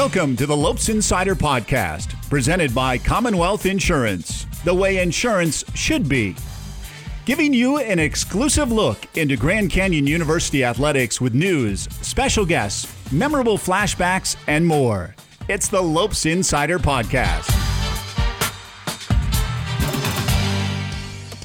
Welcome 0.00 0.34
to 0.36 0.46
the 0.46 0.56
Lopes 0.56 0.88
Insider 0.88 1.34
Podcast, 1.34 2.14
presented 2.30 2.74
by 2.74 2.96
Commonwealth 2.96 3.66
Insurance, 3.66 4.46
the 4.64 4.72
way 4.72 5.02
insurance 5.02 5.62
should 5.74 6.08
be. 6.08 6.34
Giving 7.26 7.52
you 7.52 7.76
an 7.76 7.98
exclusive 7.98 8.72
look 8.72 9.06
into 9.18 9.36
Grand 9.36 9.68
Canyon 9.68 10.06
University 10.06 10.64
athletics 10.64 11.20
with 11.20 11.34
news, 11.34 11.82
special 12.00 12.46
guests, 12.46 12.90
memorable 13.12 13.58
flashbacks, 13.58 14.36
and 14.46 14.66
more. 14.66 15.14
It's 15.48 15.68
the 15.68 15.82
Lopes 15.82 16.24
Insider 16.24 16.78
Podcast. 16.78 17.54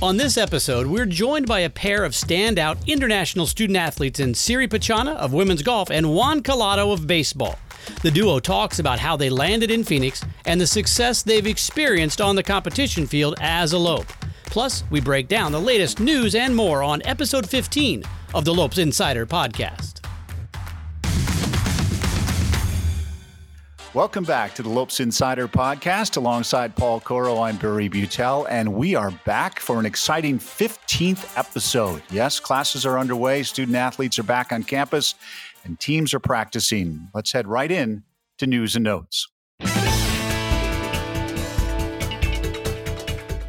On 0.01 0.15
this 0.15 0.37
episode, 0.37 0.87
we're 0.87 1.05
joined 1.05 1.45
by 1.45 1.59
a 1.59 1.69
pair 1.69 2.05
of 2.05 2.13
standout 2.13 2.87
international 2.87 3.47
student 3.47 3.75
athletes 3.75 4.21
in 4.21 4.33
Siri 4.33 4.69
Pachana 4.69 5.17
of 5.17 5.33
women's 5.33 5.61
golf 5.61 5.91
and 5.91 6.13
Juan 6.13 6.41
Collado 6.41 6.93
of 6.93 7.05
baseball. 7.05 7.59
The 8.01 8.11
duo 8.11 8.39
talks 8.39 8.79
about 8.79 8.99
how 8.99 9.15
they 9.15 9.29
landed 9.29 9.71
in 9.71 9.83
Phoenix 9.83 10.23
and 10.45 10.59
the 10.59 10.67
success 10.67 11.23
they've 11.23 11.45
experienced 11.45 12.21
on 12.21 12.35
the 12.35 12.43
competition 12.43 13.05
field 13.07 13.35
as 13.41 13.73
a 13.73 13.77
Lope. 13.77 14.11
Plus, 14.45 14.83
we 14.89 15.01
break 15.01 15.27
down 15.27 15.51
the 15.51 15.59
latest 15.59 15.99
news 15.99 16.35
and 16.35 16.55
more 16.55 16.83
on 16.83 17.01
episode 17.05 17.49
15 17.49 18.03
of 18.33 18.45
the 18.45 18.53
Lopes 18.53 18.77
Insider 18.77 19.25
podcast. 19.25 20.05
Welcome 23.95 24.25
back 24.25 24.53
to 24.55 24.61
the 24.61 24.67
Lopes 24.67 24.99
Insider 24.99 25.47
Podcast. 25.47 26.17
Alongside 26.17 26.75
Paul 26.75 26.99
Coro, 26.99 27.39
I'm 27.39 27.55
Barry 27.55 27.87
Buetel, 27.87 28.45
and 28.49 28.73
we 28.73 28.93
are 28.93 29.11
back 29.23 29.57
for 29.57 29.79
an 29.79 29.85
exciting 29.85 30.37
15th 30.37 31.37
episode. 31.37 32.03
Yes, 32.09 32.37
classes 32.37 32.85
are 32.85 32.99
underway, 32.99 33.43
student 33.43 33.77
athletes 33.77 34.19
are 34.19 34.23
back 34.23 34.51
on 34.51 34.63
campus, 34.63 35.15
and 35.65 35.79
teams 35.79 36.13
are 36.13 36.19
practicing. 36.19 37.09
Let's 37.13 37.33
head 37.33 37.47
right 37.47 37.71
in 37.71 38.03
to 38.37 38.47
news 38.47 38.75
and 38.75 38.83
notes. 38.83 39.27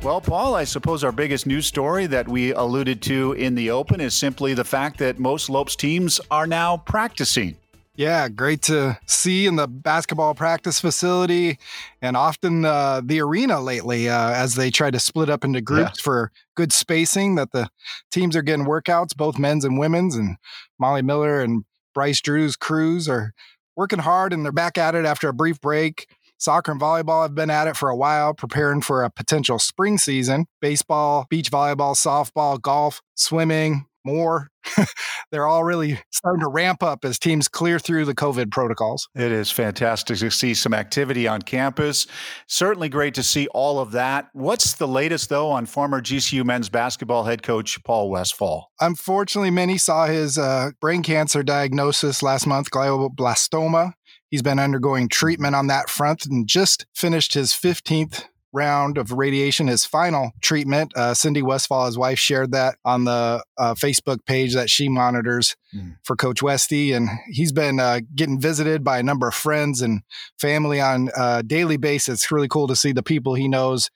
Well, 0.03 0.21
Paul, 0.21 0.55
I 0.55 0.63
suppose 0.63 1.03
our 1.03 1.11
biggest 1.11 1.47
news 1.47 1.67
story 1.67 2.07
that 2.07 2.29
we 2.29 2.53
alluded 2.53 3.03
to 3.03 3.33
in 3.33 3.57
the 3.57 3.71
open 3.73 4.01
is 4.01 4.15
simply 4.15 4.55
the 4.55 4.65
fact 4.65 4.99
that 4.99 5.19
most 5.19 5.51
Lopes 5.51 5.75
teams 5.75 6.21
are 6.31 6.47
now 6.47 6.77
practicing. 6.77 7.57
Yeah, 7.97 8.29
great 8.29 8.63
to 8.63 8.99
see 9.07 9.47
in 9.47 9.57
the 9.57 9.67
basketball 9.67 10.35
practice 10.35 10.79
facility 10.79 11.59
and 12.03 12.17
often 12.17 12.65
uh, 12.65 13.01
the 13.03 13.21
arena 13.21 13.61
lately 13.61 14.09
uh, 14.09 14.31
as 14.31 14.55
they 14.55 14.71
try 14.71 14.91
to 14.91 15.01
split 15.01 15.31
up 15.31 15.45
into 15.45 15.63
groups 15.63 15.99
yeah. 15.99 16.05
for 16.05 16.33
good 16.55 16.73
spacing. 16.73 17.37
That 17.37 17.53
the 17.53 17.69
teams 18.13 18.37
are 18.37 18.43
getting 18.43 18.67
workouts, 18.67 19.17
both 19.17 19.39
men's 19.39 19.65
and 19.65 19.79
women's. 19.79 20.15
And 20.15 20.37
Molly 20.79 21.03
Miller 21.03 21.41
and 21.41 21.65
Bryce 21.97 22.21
Drew's 22.21 22.57
crews 22.57 23.09
are 23.09 23.33
working 23.75 24.01
hard 24.01 24.35
and 24.35 24.45
they're 24.45 24.53
back 24.53 24.77
at 24.77 24.95
it 24.95 25.07
after 25.07 25.31
a 25.31 25.33
brief 25.33 25.59
break. 25.63 26.07
Soccer 26.37 26.71
and 26.71 26.79
volleyball 26.79 27.23
have 27.23 27.35
been 27.35 27.49
at 27.49 27.69
it 27.69 27.75
for 27.75 27.89
a 27.89 27.97
while, 27.97 28.35
preparing 28.35 28.83
for 28.83 29.03
a 29.03 29.09
potential 29.09 29.59
spring 29.59 29.97
season. 29.97 30.45
Baseball, 30.61 31.25
beach 31.31 31.51
volleyball, 31.51 31.97
softball, 31.97 32.61
golf, 32.61 33.01
swimming, 33.15 33.87
more. 34.07 34.49
They're 35.31 35.47
all 35.47 35.65
really 35.65 36.01
starting 36.11 36.41
to 36.41 36.49
ramp 36.49 36.83
up 36.83 37.05
as 37.05 37.19
teams 37.19 37.49
clear 37.49 37.79
through 37.79 38.05
the 38.05 38.15
COVID 38.15 38.51
protocols. 38.51 39.09
It 39.15 39.33
is 39.33 39.51
fantastic 39.51 40.19
to 40.19 40.31
see 40.31 40.55
some 40.55 40.73
activity 40.73 41.29
on 41.29 41.43
campus. 41.43 42.07
Certainly 42.47 42.89
great 42.89 43.15
to 43.15 43.23
see 43.23 43.49
all 43.49 43.79
of 43.79 43.93
that. 43.93 44.29
What's 44.33 44.75
the 44.75 44.89
latest, 44.89 45.29
though, 45.29 45.51
on 45.51 45.67
former 45.67 46.01
GCU 46.01 46.45
men's 46.45 46.69
basketball 46.69 47.25
head 47.25 47.43
coach 47.43 47.83
Paul 47.85 48.11
Westphal? 48.11 48.71
Unfortunately, 48.81 49.51
many 49.51 49.77
saw 49.77 50.07
his 50.07 50.39
uh, 50.39 50.71
brain 50.81 51.03
cancer 51.03 51.43
diagnosis 51.43 52.23
last 52.23 52.47
month, 52.47 52.71
glioblastoma. 52.71 53.93
He's 54.31 54.43
been 54.43 54.59
undergoing 54.59 55.09
treatment 55.09 55.55
on 55.55 55.69
that 55.69 55.89
front 55.89 56.27
and 56.27 56.49
just 56.49 56.87
finished 56.95 57.35
his 57.35 57.53
15th 57.53 58.25
round 58.57 58.97
of 58.97 59.13
radiation, 59.13 59.67
his 59.67 59.85
final 59.85 60.33
treatment. 60.41 60.91
Uh, 60.97 61.13
Cindy 61.13 61.43
Westphal, 61.43 61.85
his 61.85 61.99
wife, 61.99 62.19
shared 62.19 62.53
that 62.53 62.77
on 62.85 63.05
the 63.05 63.45
uh, 63.59 63.75
Facebook 63.75 64.25
page 64.25 64.55
that 64.55 64.71
she 64.71 64.89
monitors 64.89 65.55
mm. 65.75 65.95
for 66.03 66.17
Coach 66.17 66.43
Westy. 66.43 66.93
And 66.93 67.09
he's 67.29 67.53
been 67.53 67.79
uh, 67.79 68.01
getting 68.15 68.41
visited 68.41 68.83
by 68.83 68.99
a 68.99 69.03
number 69.03 69.29
of 69.29 69.35
friends 69.35 69.83
and 69.83 70.01
family 70.41 70.81
on 70.81 71.11
a 71.15 71.43
daily 71.43 71.77
basis. 71.77 72.23
It's 72.23 72.33
really 72.33 72.49
cool 72.49 72.67
to 72.67 72.75
see 72.75 72.93
the 72.93 73.03
people 73.03 73.35
he 73.35 73.47
knows 73.47 73.91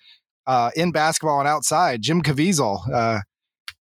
uh, 0.46 0.70
in 0.76 0.92
basketball 0.92 1.40
and 1.40 1.48
outside. 1.48 2.02
Jim 2.02 2.22
Caviezel, 2.22 2.80
uh, 2.92 3.20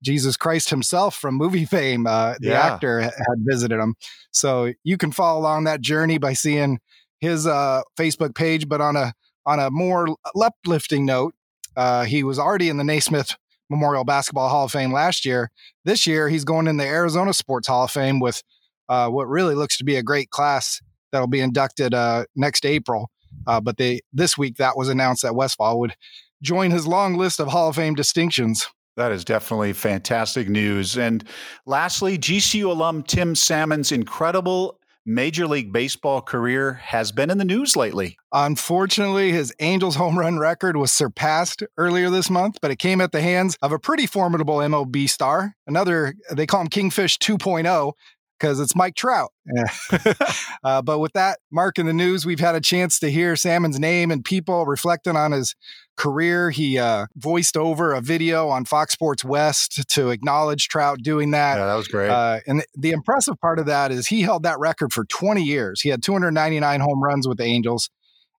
Jesus 0.02 0.38
Christ 0.38 0.70
himself 0.70 1.14
from 1.14 1.36
movie 1.36 1.66
fame, 1.66 2.08
uh, 2.08 2.36
the 2.40 2.50
yeah. 2.50 2.74
actor, 2.74 3.02
had 3.02 3.12
visited 3.40 3.80
him. 3.80 3.96
So 4.32 4.72
you 4.86 4.98
can 4.98 5.12
follow 5.12 5.42
along 5.42 5.66
that 5.66 5.82
journey 5.82 6.18
by 6.18 6.34
seeing 6.34 6.80
his 7.20 7.46
Facebook 7.46 8.34
page, 8.34 8.70
but 8.70 8.80
on 8.80 8.96
a 8.96 9.14
on 9.46 9.60
a 9.60 9.70
more 9.70 10.16
uplifting 10.40 11.06
note, 11.06 11.34
uh, 11.76 12.04
he 12.04 12.24
was 12.24 12.40
already 12.40 12.70
in 12.70 12.78
the 12.78 12.84
Naismith 12.84 13.36
Memorial 13.70 14.04
Basketball 14.04 14.50
Hall 14.50 14.66
of 14.66 14.72
Fame 14.72 14.92
last 14.92 15.26
year. 15.26 15.52
This 15.86 16.08
year, 16.08 16.28
he's 16.30 16.44
going 16.44 16.68
in 16.68 16.78
the 16.78 16.86
Arizona 16.86 17.34
Sports 17.34 17.68
Hall 17.68 17.86
of 17.86 17.92
Fame 17.92 18.20
with 18.20 18.42
uh, 18.90 19.10
what 19.10 19.28
really 19.28 19.56
looks 19.56 19.78
to 19.78 19.84
be 19.84 19.96
a 19.96 20.04
great 20.04 20.30
class 20.32 20.82
that'll 21.12 21.28
be 21.28 21.40
inducted 21.40 21.94
uh, 21.94 22.26
next 22.36 22.66
April. 22.66 23.10
Uh, 23.48 23.62
but 23.62 23.78
they 23.78 24.02
this 24.12 24.38
week 24.38 24.58
that 24.58 24.76
was 24.76 24.90
announced 24.90 25.22
that 25.22 25.36
Westphal 25.36 25.80
would 25.80 25.96
join 26.42 26.72
his 26.72 26.88
long 26.88 27.16
list 27.16 27.40
of 27.40 27.48
Hall 27.48 27.70
of 27.70 27.76
Fame 27.76 27.96
distinctions. 27.96 28.68
That 28.98 29.12
is 29.12 29.24
definitely 29.24 29.74
fantastic 29.74 30.50
news. 30.50 30.98
And 30.98 31.24
lastly, 31.66 32.18
GCU 32.18 32.66
alum 32.66 33.04
Tim 33.04 33.34
Salmon's 33.34 33.92
incredible 33.92 34.79
Major 35.06 35.48
League 35.48 35.74
Baseball 35.74 36.22
career 36.22 36.74
has 36.74 37.12
been 37.12 37.30
in 37.30 37.38
the 37.38 37.46
news 37.46 37.76
lately. 37.76 38.18
Unfortunately, 38.32 39.32
his 39.32 39.54
Angels 39.60 39.96
home 39.96 40.20
run 40.20 40.38
record 40.38 40.78
was 40.78 40.92
surpassed 40.92 41.64
earlier 41.78 42.10
this 42.10 42.30
month, 42.30 42.58
but 42.62 42.72
it 42.72 42.78
came 42.78 43.02
at 43.02 43.12
the 43.12 43.22
hands 43.22 43.58
of 43.62 43.72
a 43.72 43.80
pretty 43.80 44.06
formidable 44.06 44.58
MLB 44.58 45.10
star. 45.10 45.56
Another, 45.66 46.14
they 46.32 46.46
call 46.46 46.62
him 46.62 46.68
Kingfish 46.68 47.18
2.0 47.18 47.94
because 48.40 48.60
it's 48.60 48.76
Mike 48.76 48.96
Trout. 48.96 49.32
Yeah. 49.54 50.14
uh, 50.64 50.82
but 50.82 51.00
with 51.00 51.14
that 51.14 51.40
mark 51.52 51.78
in 51.78 51.86
the 51.86 51.94
news, 51.94 52.26
we've 52.26 52.40
had 52.40 52.56
a 52.56 52.62
chance 52.62 53.00
to 53.00 53.12
hear 53.12 53.36
Salmon's 53.36 53.80
name 53.80 54.12
and 54.12 54.24
people 54.24 54.66
reflecting 54.66 55.16
on 55.16 55.32
his 55.32 55.56
career. 56.00 56.50
He 56.50 56.80
uh, 56.80 57.06
voiced 57.16 57.56
over 57.56 57.94
a 57.94 58.02
video 58.02 58.48
on 58.48 58.66
Fox 58.66 58.94
Sports 58.94 59.24
West 59.24 59.88
to 59.90 60.10
acknowledge 60.10 60.68
Trout 60.68 61.00
doing 61.04 61.32
that. 61.32 61.58
Yeah, 61.58 61.68
that 61.68 61.76
was 61.76 61.88
great. 61.88 62.10
Uh, 62.10 62.40
and 62.48 62.64
the 62.76 62.92
impressive 62.92 63.40
part 63.40 63.60
of 63.60 63.68
that 63.68 63.92
is 63.92 64.08
he 64.08 64.22
held 64.22 64.44
that 64.44 64.58
record 64.58 64.94
for 64.94 65.06
20 65.06 65.44
years. 65.44 65.82
He 65.82 65.90
had 65.90 66.02
299 66.02 66.80
home 66.80 67.04
runs 67.04 67.28
with 67.28 67.38
the 67.38 67.44
Angels. 67.44 67.90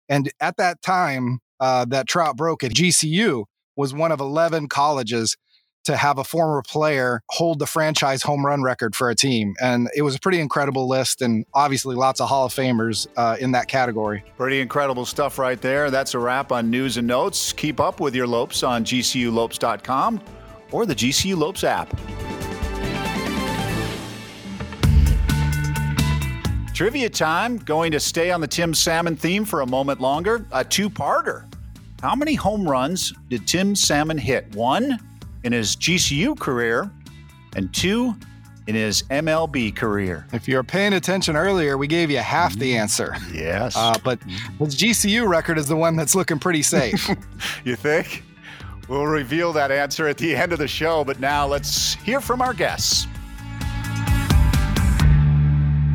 And 0.08 0.32
at 0.40 0.56
that 0.56 0.82
time 0.82 1.38
uh, 1.60 1.84
that 1.90 2.08
Trout 2.08 2.36
broke 2.36 2.64
at 2.64 2.72
GCU 2.72 3.44
was 3.76 3.94
one 3.94 4.10
of 4.10 4.20
11 4.20 4.68
colleges 4.68 5.36
to 5.84 5.96
have 5.96 6.18
a 6.18 6.24
former 6.24 6.62
player 6.62 7.22
hold 7.30 7.58
the 7.58 7.66
franchise 7.66 8.22
home 8.22 8.44
run 8.44 8.62
record 8.62 8.94
for 8.94 9.10
a 9.10 9.14
team. 9.14 9.54
And 9.60 9.88
it 9.96 10.02
was 10.02 10.14
a 10.14 10.20
pretty 10.20 10.40
incredible 10.40 10.88
list, 10.88 11.22
and 11.22 11.44
obviously 11.54 11.96
lots 11.96 12.20
of 12.20 12.28
Hall 12.28 12.46
of 12.46 12.52
Famers 12.52 13.06
uh, 13.16 13.36
in 13.40 13.52
that 13.52 13.68
category. 13.68 14.22
Pretty 14.36 14.60
incredible 14.60 15.06
stuff 15.06 15.38
right 15.38 15.60
there. 15.60 15.90
That's 15.90 16.14
a 16.14 16.18
wrap 16.18 16.52
on 16.52 16.70
news 16.70 16.96
and 16.96 17.06
notes. 17.06 17.52
Keep 17.52 17.80
up 17.80 18.00
with 18.00 18.14
your 18.14 18.26
Lopes 18.26 18.62
on 18.62 18.84
GCULopes.com 18.84 20.20
or 20.72 20.86
the 20.86 20.94
GCU 20.94 21.36
Lopes 21.36 21.64
app. 21.64 21.90
Trivia 26.74 27.10
time. 27.10 27.58
Going 27.58 27.92
to 27.92 28.00
stay 28.00 28.30
on 28.30 28.40
the 28.40 28.46
Tim 28.46 28.72
Salmon 28.72 29.14
theme 29.14 29.44
for 29.44 29.60
a 29.60 29.66
moment 29.66 30.00
longer. 30.00 30.46
A 30.52 30.64
two 30.64 30.88
parter. 30.88 31.44
How 32.00 32.14
many 32.14 32.34
home 32.34 32.66
runs 32.66 33.12
did 33.28 33.46
Tim 33.46 33.76
Salmon 33.76 34.16
hit? 34.16 34.54
One, 34.54 34.98
in 35.44 35.52
his 35.52 35.76
GCU 35.76 36.38
career 36.38 36.90
and 37.56 37.72
two 37.74 38.14
in 38.66 38.74
his 38.74 39.02
MLB 39.04 39.74
career. 39.74 40.26
If 40.32 40.46
you 40.46 40.56
were 40.56 40.62
paying 40.62 40.92
attention 40.92 41.34
earlier, 41.36 41.76
we 41.76 41.86
gave 41.86 42.10
you 42.10 42.18
half 42.18 42.54
the 42.56 42.76
answer. 42.76 43.16
Yes. 43.32 43.76
Uh, 43.76 43.94
but 44.04 44.22
his 44.58 44.76
GCU 44.76 45.28
record 45.28 45.58
is 45.58 45.66
the 45.66 45.76
one 45.76 45.96
that's 45.96 46.14
looking 46.14 46.38
pretty 46.38 46.62
safe. 46.62 47.08
you 47.64 47.74
think? 47.74 48.22
We'll 48.88 49.06
reveal 49.06 49.52
that 49.54 49.70
answer 49.70 50.08
at 50.08 50.18
the 50.18 50.34
end 50.34 50.52
of 50.52 50.58
the 50.58 50.68
show, 50.68 51.04
but 51.04 51.20
now 51.20 51.46
let's 51.46 51.94
hear 51.94 52.20
from 52.20 52.42
our 52.42 52.52
guests. 52.52 53.06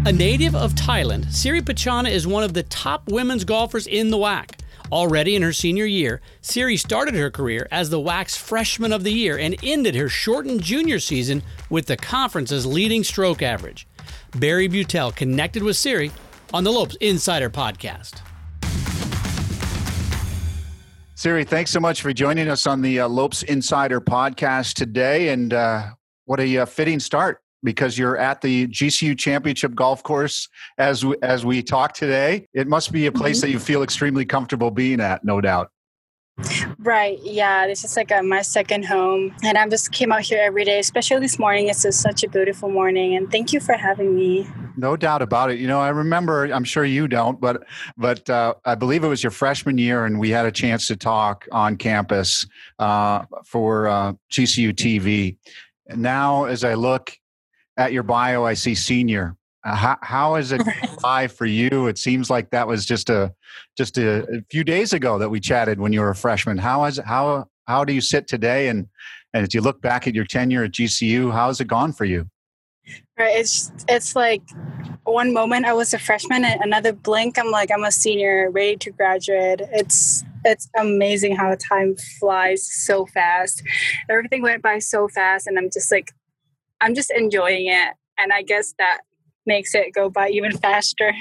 A 0.08 0.12
native 0.12 0.56
of 0.56 0.74
Thailand, 0.74 1.32
Siri 1.32 1.62
Pachana 1.62 2.12
is 2.12 2.28
one 2.28 2.44
of 2.44 2.54
the 2.54 2.64
top 2.64 3.10
women's 3.10 3.44
golfers 3.44 3.88
in 3.88 4.12
the 4.12 4.18
WAC. 4.18 4.52
Already 4.92 5.36
in 5.36 5.42
her 5.42 5.54
senior 5.54 5.86
year, 5.86 6.22
Siri 6.42 6.78
started 6.78 7.16
her 7.16 7.32
career 7.32 7.68
as 7.72 7.90
the 7.90 8.00
WAC's 8.00 8.38
Freshman 8.38 8.94
of 8.94 9.04
the 9.04 9.12
Year 9.12 9.38
and 9.38 9.56
ended 9.64 9.96
her 9.96 10.10
shortened 10.10 10.62
junior 10.62 11.00
season 11.00 11.42
with 11.70 11.88
the 11.88 11.98
conference's 11.98 12.66
leading 12.66 13.04
stroke 13.04 13.42
average. 13.42 13.88
Barry 14.36 14.70
Buetel 14.70 15.16
connected 15.16 15.64
with 15.64 15.76
Siri 15.76 16.12
on 16.54 16.64
the 16.64 16.72
Lopes 16.72 16.96
Insider 17.02 17.50
Podcast. 17.50 18.22
Siri, 21.16 21.46
thanks 21.46 21.72
so 21.72 21.80
much 21.80 22.02
for 22.02 22.14
joining 22.14 22.50
us 22.50 22.68
on 22.68 22.82
the 22.82 23.00
uh, 23.00 23.08
Lopes 23.08 23.42
Insider 23.44 24.00
Podcast 24.00 24.74
today. 24.74 25.30
And 25.30 25.54
uh, 25.54 25.88
what 26.26 26.40
a 26.40 26.60
uh, 26.60 26.66
fitting 26.66 27.00
start 27.00 27.42
because 27.66 27.98
you're 27.98 28.18
at 28.18 28.42
the 28.42 28.68
GCU 28.68 29.18
Championship 29.18 29.76
Golf 29.76 30.04
Course 30.04 30.48
as 30.78 31.04
we, 31.04 31.16
as 31.22 31.46
we 31.46 31.62
talk 31.62 31.94
today. 31.94 32.48
It 32.54 32.68
must 32.68 32.94
be 32.94 33.08
a 33.08 33.12
place 33.12 33.38
mm-hmm. 33.38 33.48
that 33.48 33.52
you 33.52 33.60
feel 33.60 33.84
extremely 33.84 34.26
comfortable 34.26 34.72
being 34.72 35.02
at, 35.02 35.26
no 35.26 35.42
doubt. 35.42 35.72
Right. 36.80 37.18
Yeah. 37.24 37.66
This 37.66 37.86
is 37.86 37.96
like 37.96 38.12
a, 38.12 38.22
my 38.22 38.42
second 38.42 38.86
home. 38.86 39.34
And 39.44 39.58
I 39.58 39.68
just 39.70 39.94
came 39.94 40.12
out 40.12 40.22
here 40.22 40.42
every 40.44 40.66
day, 40.66 40.80
especially 40.80 41.20
this 41.22 41.40
morning. 41.40 41.70
It's 41.70 41.84
just 41.84 42.02
such 42.02 42.24
a 42.24 42.30
beautiful 42.30 42.70
morning. 42.70 43.16
And 43.16 43.32
thank 43.32 43.54
you 43.54 43.62
for 43.62 43.74
having 43.74 44.14
me. 44.16 44.48
No 44.76 44.98
doubt 44.98 45.22
about 45.22 45.50
it. 45.50 45.60
You 45.60 45.68
know, 45.68 45.80
I 45.80 45.90
remember, 45.90 46.44
I'm 46.52 46.66
sure 46.66 46.84
you 46.84 47.08
don't, 47.08 47.40
but, 47.40 47.64
but 47.96 48.30
uh, 48.30 48.56
I 48.66 48.76
believe 48.76 49.06
it 49.06 49.08
was 49.08 49.24
your 49.24 49.32
freshman 49.32 49.78
year 49.78 50.06
and 50.06 50.20
we 50.20 50.30
had 50.30 50.46
a 50.46 50.52
chance 50.52 50.88
to 50.88 50.98
talk 50.98 51.48
on 51.54 51.78
campus 51.78 52.46
uh, 52.80 53.24
for 53.46 53.88
uh, 53.88 54.14
GCU 54.30 54.74
TV. 54.74 55.38
And 55.88 56.02
now, 56.02 56.46
as 56.46 56.66
I 56.66 56.74
look 56.74 57.18
at 57.78 57.94
your 57.94 58.04
bio, 58.04 58.46
I 58.46 58.54
see 58.54 58.76
senior. 58.76 59.36
Uh, 59.64 59.76
how, 59.76 59.98
how 60.02 60.36
is 60.36 60.52
it 60.52 60.62
live 61.04 61.32
for 61.32 61.46
you? 61.46 61.88
It 61.88 61.98
seems 61.98 62.30
like 62.30 62.52
that 62.52 62.68
was 62.68 62.86
just 62.86 63.10
a 63.10 63.34
just 63.78 63.98
a, 63.98 64.24
a, 64.24 64.42
few 64.50 64.64
days 64.64 64.94
ago 64.94 65.18
that 65.18 65.30
we 65.30 65.40
chatted 65.40 65.80
when 65.80 65.92
you 65.92 66.02
were 66.02 66.10
a 66.10 66.16
freshman. 66.16 66.58
How 66.58 66.86
is 66.86 67.00
how 67.04 67.48
how 67.68 67.84
do 67.84 67.94
you 67.94 68.02
sit 68.02 68.28
today? 68.28 68.68
And 68.68 68.88
and 69.34 69.44
as 69.44 69.54
you 69.54 69.62
look 69.62 69.82
back 69.82 70.08
at 70.08 70.14
your 70.14 70.26
tenure 70.26 70.64
at 70.64 70.72
GCU, 70.72 71.32
how 71.32 71.48
has 71.48 71.60
it 71.60 71.68
gone 71.68 71.94
for 71.94 72.06
you? 72.06 72.30
Right. 73.18 73.38
It's 73.38 73.72
it's 73.90 74.16
like 74.16 74.44
one 75.04 75.34
moment 75.34 75.66
I 75.66 75.74
was 75.74 75.94
a 75.94 76.00
freshman, 76.00 76.46
and 76.46 76.62
another 76.62 76.94
blink 76.94 77.40
I'm 77.40 77.52
like 77.52 77.72
I'm 77.72 77.84
a 77.84 77.92
senior, 77.92 78.50
ready 78.52 78.78
to 78.78 78.92
graduate. 78.92 79.62
It's 79.72 80.24
it's 80.44 80.70
amazing 80.78 81.36
how 81.36 81.56
time 81.56 81.96
flies 82.20 82.68
so 82.72 83.08
fast. 83.08 83.64
Everything 84.10 84.44
went 84.44 84.62
by 84.62 84.80
so 84.80 85.08
fast, 85.08 85.48
and 85.48 85.58
I'm 85.58 85.70
just 85.72 85.92
like 85.92 86.14
I'm 86.82 86.96
just 86.96 87.12
enjoying 87.12 87.68
it. 87.68 87.94
And 88.18 88.32
I 88.32 88.42
guess 88.42 88.74
that 88.80 89.02
makes 89.46 89.76
it 89.76 89.94
go 89.94 90.10
by 90.10 90.30
even 90.30 90.58
faster. 90.58 91.14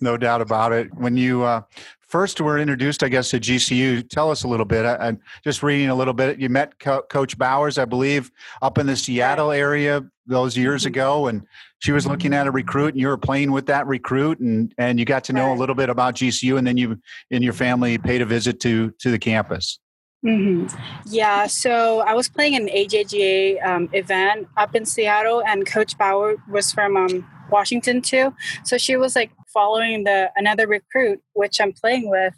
no 0.00 0.16
doubt 0.16 0.40
about 0.40 0.72
it. 0.72 0.92
When 0.94 1.16
you 1.16 1.42
uh, 1.42 1.62
first 2.00 2.40
were 2.40 2.58
introduced, 2.58 3.02
I 3.02 3.08
guess, 3.08 3.30
to 3.30 3.40
GCU, 3.40 4.08
tell 4.08 4.30
us 4.30 4.44
a 4.44 4.48
little 4.48 4.66
bit. 4.66 4.84
I, 4.84 5.08
am 5.08 5.20
just 5.44 5.62
reading 5.62 5.88
a 5.88 5.94
little 5.94 6.12
bit. 6.12 6.38
You 6.38 6.48
met 6.48 6.78
Co- 6.78 7.02
Coach 7.02 7.38
Bowers, 7.38 7.78
I 7.78 7.84
believe, 7.84 8.30
up 8.60 8.78
in 8.78 8.86
the 8.86 8.96
Seattle 8.96 9.50
area 9.50 10.02
those 10.26 10.56
years 10.56 10.82
mm-hmm. 10.82 10.88
ago, 10.88 11.26
and 11.28 11.46
she 11.78 11.92
was 11.92 12.06
looking 12.06 12.34
at 12.34 12.46
a 12.46 12.50
recruit, 12.50 12.94
and 12.94 13.00
you 13.00 13.08
were 13.08 13.16
playing 13.16 13.50
with 13.50 13.66
that 13.66 13.86
recruit, 13.86 14.40
and 14.40 14.74
and 14.78 14.98
you 14.98 15.04
got 15.04 15.24
to 15.24 15.32
know 15.32 15.52
a 15.52 15.56
little 15.56 15.74
bit 15.74 15.88
about 15.88 16.14
GCU, 16.14 16.58
and 16.58 16.66
then 16.66 16.76
you 16.76 17.00
and 17.30 17.42
your 17.42 17.54
family 17.54 17.98
paid 17.98 18.20
a 18.20 18.26
visit 18.26 18.60
to 18.60 18.90
to 19.00 19.10
the 19.10 19.18
campus. 19.18 19.78
Mm-hmm. 20.24 20.76
Yeah, 21.06 21.48
so 21.48 22.00
I 22.00 22.14
was 22.14 22.28
playing 22.28 22.54
an 22.54 22.68
AJGA 22.68 23.64
um, 23.66 23.88
event 23.92 24.46
up 24.56 24.74
in 24.76 24.86
Seattle, 24.86 25.42
and 25.44 25.66
Coach 25.66 25.98
Bauer 25.98 26.36
was 26.48 26.72
from 26.72 26.96
um, 26.96 27.26
Washington 27.50 28.00
too. 28.00 28.32
So 28.64 28.78
she 28.78 28.96
was 28.96 29.16
like 29.16 29.32
following 29.52 30.04
the 30.04 30.30
another 30.36 30.68
recruit, 30.68 31.20
which 31.32 31.60
I'm 31.60 31.72
playing 31.72 32.08
with, 32.08 32.34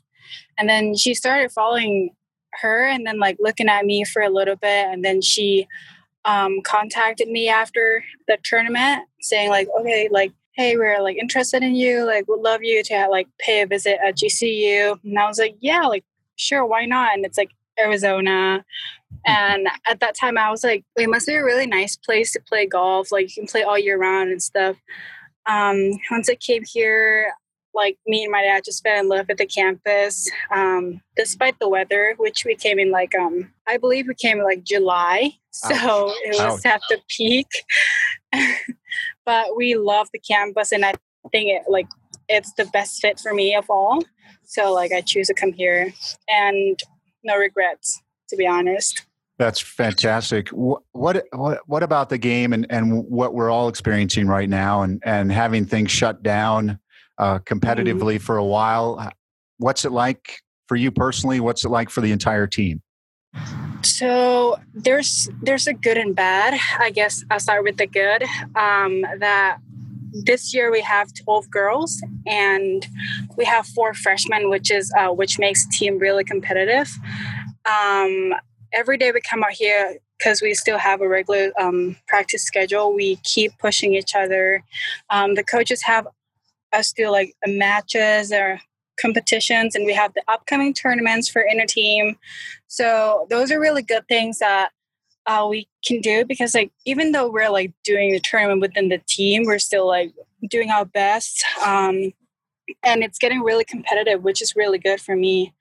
and 0.56 0.69
then 0.69 0.96
she 0.96 1.14
started 1.14 1.52
following 1.52 2.10
her, 2.62 2.86
and 2.86 3.06
then 3.06 3.19
like 3.19 3.36
looking 3.38 3.69
at 3.69 3.84
me 3.84 4.04
for 4.04 4.22
a 4.22 4.31
little 4.31 4.56
bit, 4.56 4.86
and 4.86 5.04
then 5.04 5.20
she 5.20 5.66
um, 6.25 6.62
contacted 6.62 7.28
me 7.28 7.50
after 7.50 8.02
the 8.28 8.38
tournament, 8.44 9.02
saying 9.20 9.50
like, 9.50 9.69
okay, 9.78 10.08
like 10.10 10.32
hey, 10.56 10.76
we're 10.76 11.02
like 11.02 11.16
interested 11.16 11.62
in 11.62 11.75
you, 11.75 12.06
like 12.06 12.26
would 12.28 12.40
love 12.40 12.62
you 12.62 12.82
to 12.84 13.08
like 13.10 13.26
pay 13.38 13.60
a 13.62 13.66
visit 13.66 13.98
at 14.06 14.16
GCU. 14.16 14.98
And 15.04 15.19
I 15.19 15.26
was 15.26 15.38
like, 15.38 15.56
yeah, 15.60 15.82
like 15.82 16.04
sure, 16.36 16.64
why 16.64 16.86
not? 16.86 17.12
And 17.14 17.26
it's 17.26 17.36
like 17.36 17.50
Arizona. 17.79 18.65
And 19.26 19.69
at 19.88 20.00
that 20.00 20.17
time, 20.17 20.37
I 20.37 20.50
was 20.50 20.65
like, 20.65 20.85
it 20.97 21.09
must 21.09 21.26
be 21.26 21.35
a 21.35 21.44
really 21.44 21.67
nice 21.67 21.97
place 21.97 22.32
to 22.32 22.41
play 22.41 22.67
golf. 22.67 23.11
Like, 23.11 23.29
you 23.29 23.43
can 23.43 23.47
play 23.47 23.62
all 23.62 23.79
year 23.79 23.99
round 23.99 24.31
and 24.31 24.43
stuff. 24.43 24.76
Um, 25.47 25.93
once 26.11 26.29
I 26.29 26.35
came 26.35 26.62
here, 26.67 27.32
like, 27.75 27.99
me 28.06 28.23
and 28.23 28.32
my 28.32 28.43
dad 28.43 28.65
just 28.65 28.82
fell 28.82 29.00
in 29.00 29.09
love 29.09 29.26
with 29.29 29.38
the 29.38 29.47
campus, 29.47 30.31
um, 30.55 31.00
despite 31.17 31.59
the 31.59 31.69
weather, 31.69 32.15
which 32.19 32.44
we 32.44 32.55
came 32.55 32.79
in 32.79 32.91
like, 32.91 33.15
um, 33.15 33.53
I 33.67 33.79
believe 33.79 34.06
we 34.06 34.15
came 34.15 34.38
in 34.38 34.44
like 34.44 34.62
July. 34.62 35.32
So 35.50 35.75
Ouch. 35.75 36.17
it 36.25 36.43
was 36.43 36.65
Ouch. 36.65 36.67
at 36.67 36.82
the 36.88 36.99
peak. 37.09 37.49
but 39.25 39.56
we 39.56 39.75
love 39.75 40.09
the 40.12 40.20
campus, 40.20 40.73
and 40.73 40.85
I 40.85 40.94
think 41.32 41.50
it, 41.50 41.62
like, 41.69 41.87
it's 42.29 42.53
the 42.55 42.67
best 42.67 43.00
fit 43.00 43.20
for 43.20 43.35
me 43.35 43.55
of 43.55 43.69
all. 43.69 44.03
So, 44.44 44.73
like, 44.73 44.93
I 44.93 45.00
choose 45.00 45.29
to 45.29 45.35
come 45.35 45.53
here. 45.53 45.93
And 46.29 46.79
no 47.25 47.37
regrets, 47.37 48.03
to 48.29 48.37
be 48.37 48.47
honest. 48.47 49.06
That's 49.38 49.61
fantastic. 49.61 50.49
What, 50.50 50.82
what 50.93 51.59
what 51.67 51.82
about 51.82 52.09
the 52.09 52.19
game 52.19 52.53
and, 52.53 52.67
and 52.71 53.05
what 53.05 53.35
we're 53.35 53.50
all 53.50 53.69
experiencing 53.69 54.29
right 54.29 54.49
now, 54.49 54.82
and 54.82 55.03
and 55.05 55.32
having 55.32 55.65
things 55.65 55.91
shut 55.91 56.23
down 56.23 56.79
uh, 57.19 57.41
competitively 57.41 58.15
mm-hmm. 58.15 58.25
for 58.25 58.37
a 58.37 58.44
while? 58.44 59.11
What's 59.59 59.85
it 59.85 59.91
like 59.91 60.38
for 60.69 60.76
you 60.76 60.93
personally? 60.93 61.41
What's 61.41 61.65
it 61.65 61.71
like 61.71 61.91
for 61.91 62.00
the 62.00 62.12
entire 62.12 62.47
team? 62.47 62.81
So 63.82 64.56
there's 64.73 65.29
there's 65.43 65.67
a 65.67 65.75
good 65.75 65.97
and 65.97 66.15
bad. 66.15 66.59
I 66.79 66.91
guess 66.91 67.25
I'll 67.31 67.41
start 67.41 67.65
with 67.65 67.77
the 67.77 67.87
good. 67.87 68.23
Um, 68.55 69.05
that 69.19 69.59
this 70.22 70.55
year 70.55 70.70
we 70.70 70.81
have 70.81 71.12
12 71.25 71.50
girls 71.50 72.02
and 72.26 72.87
we 73.37 73.44
have 73.44 73.66
four 73.66 73.94
freshmen 73.94 74.49
which 74.49 74.70
is 74.70 74.93
uh, 74.96 75.08
which 75.08 75.38
makes 75.38 75.66
team 75.76 75.99
really 75.99 76.25
competitive. 76.25 76.90
Um, 77.66 78.34
every 78.72 78.96
day 78.96 79.11
we 79.11 79.20
come 79.20 79.43
out 79.43 79.52
here 79.52 79.99
because 80.19 80.40
we 80.40 80.55
still 80.55 80.78
have 80.78 81.00
a 81.00 81.08
regular 81.08 81.50
um, 81.61 81.96
practice 82.06 82.44
schedule 82.44 82.94
we 82.94 83.16
keep 83.25 83.52
pushing 83.58 83.94
each 83.94 84.14
other. 84.14 84.62
Um, 85.11 85.34
the 85.34 85.44
coaches 85.44 85.82
have 85.82 86.06
us 86.72 86.93
do 86.93 87.10
like 87.10 87.34
matches 87.46 88.32
or 88.32 88.60
competitions 89.00 89.75
and 89.75 89.84
we 89.84 89.93
have 89.93 90.14
the 90.14 90.22
upcoming 90.28 90.72
tournaments 90.72 91.28
for 91.28 91.43
inner 91.43 91.67
team. 91.67 92.17
So 92.69 93.26
those 93.31 93.50
are 93.50 93.60
really 93.60 93.82
good 93.82 94.06
things 94.08 94.38
that 94.38 94.70
uh, 95.26 95.46
we 95.49 95.67
can 95.86 96.00
do 96.00 96.25
because 96.25 96.54
like 96.54 96.72
even 96.84 97.12
though 97.12 97.31
we're 97.31 97.50
like 97.50 97.72
doing 97.84 98.12
the 98.12 98.20
tournament 98.20 98.60
within 98.60 98.88
the 98.88 99.00
team 99.06 99.44
we're 99.44 99.58
still 99.58 99.86
like 99.86 100.12
doing 100.48 100.70
our 100.70 100.84
best 100.84 101.44
um, 101.64 102.12
and 102.82 103.02
it's 103.02 103.19
getting 103.19 103.40
really 103.42 103.64
competitive 103.64 104.22
which 104.22 104.40
is 104.40 104.56
really 104.56 104.78
good 104.78 105.00
for 105.00 105.16
me 105.16 105.52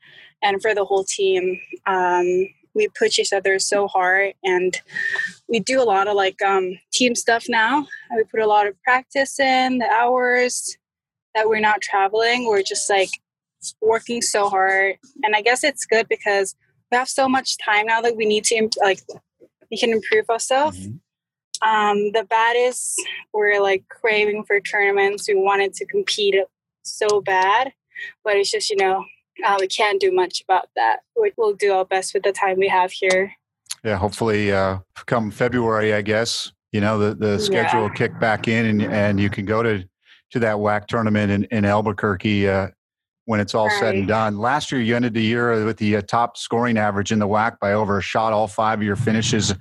and 0.43 0.61
for 0.61 0.75
the 0.75 0.85
whole 0.85 1.03
team. 1.03 1.59
Um, 1.87 2.47
we 2.75 2.87
push 2.97 3.19
each 3.19 3.33
other 3.33 3.59
so 3.59 3.87
hard 3.87 4.33
and 4.43 4.79
we 5.47 5.59
do 5.59 5.81
a 5.81 5.85
lot 5.85 6.07
of 6.07 6.15
like 6.15 6.41
um, 6.41 6.77
team 6.91 7.15
stuff 7.15 7.45
now. 7.47 7.87
We 8.15 8.23
put 8.25 8.41
a 8.41 8.47
lot 8.47 8.67
of 8.67 8.81
practice 8.83 9.39
in 9.39 9.77
the 9.77 9.87
hours 9.87 10.75
that 11.35 11.47
we're 11.47 11.59
not 11.59 11.81
traveling. 11.81 12.47
We're 12.47 12.63
just 12.63 12.89
like 12.89 13.09
working 13.81 14.21
so 14.21 14.49
hard. 14.49 14.97
And 15.23 15.35
i 15.35 15.41
guess 15.41 15.63
it's 15.63 15.85
good 15.85 16.07
because 16.09 16.55
we 16.91 16.97
have 16.97 17.09
so 17.09 17.29
much 17.29 17.57
time 17.57 17.85
now 17.85 18.01
that 18.01 18.17
we 18.17 18.25
need 18.25 18.43
to 18.45 18.69
like 18.81 18.99
we 19.73 19.77
can 19.77 19.91
improve 19.91 20.29
ourselves. 20.29 20.77
Mm-hmm. 20.77 21.67
Um, 21.67 22.11
the 22.11 22.25
bad 22.25 22.55
is 22.55 22.95
we're 23.33 23.59
like 23.59 23.83
craving 23.89 24.43
for 24.43 24.59
tournaments. 24.59 25.27
We 25.27 25.33
wanted 25.33 25.73
to 25.75 25.85
compete 25.87 26.35
so 26.83 27.21
bad, 27.21 27.73
but 28.23 28.35
it's 28.35 28.51
just 28.51 28.69
you 28.69 28.75
know 28.75 29.03
uh, 29.43 29.57
we 29.59 29.67
can't 29.67 29.99
do 29.99 30.11
much 30.11 30.41
about 30.41 30.69
that. 30.75 30.97
We'll 31.15 31.55
do 31.55 31.73
our 31.73 31.85
best 31.85 32.13
with 32.13 32.21
the 32.21 32.31
time 32.31 32.57
we 32.59 32.67
have 32.67 32.91
here. 32.91 33.33
Yeah, 33.83 33.97
hopefully, 33.97 34.51
uh, 34.51 34.77
come 35.07 35.31
February, 35.31 35.95
I 35.95 36.03
guess 36.03 36.51
you 36.71 36.81
know 36.81 36.99
the 36.99 37.15
the 37.15 37.39
schedule 37.39 37.79
yeah. 37.79 37.81
will 37.81 37.95
kick 37.95 38.19
back 38.19 38.47
in, 38.47 38.65
and 38.67 38.83
and 38.83 39.19
you 39.19 39.31
can 39.31 39.45
go 39.45 39.63
to 39.63 39.83
to 40.31 40.39
that 40.39 40.57
WAC 40.57 40.85
tournament 40.85 41.31
in, 41.31 41.45
in 41.45 41.65
Albuquerque 41.65 42.47
uh, 42.47 42.67
when 43.25 43.39
it's 43.39 43.55
all 43.55 43.67
right. 43.67 43.79
said 43.79 43.95
and 43.95 44.07
done. 44.07 44.37
Last 44.37 44.71
year, 44.71 44.81
you 44.81 44.95
ended 44.95 45.13
the 45.13 45.21
year 45.21 45.65
with 45.65 45.77
the 45.77 45.97
uh, 45.97 46.01
top 46.01 46.37
scoring 46.37 46.77
average 46.77 47.11
in 47.11 47.19
the 47.19 47.27
WAC 47.27 47.59
by 47.59 47.73
over 47.73 47.97
a 47.97 48.01
shot. 48.01 48.33
All 48.33 48.47
five 48.47 48.79
of 48.79 48.83
your 48.83 48.95
finishes 48.95 49.53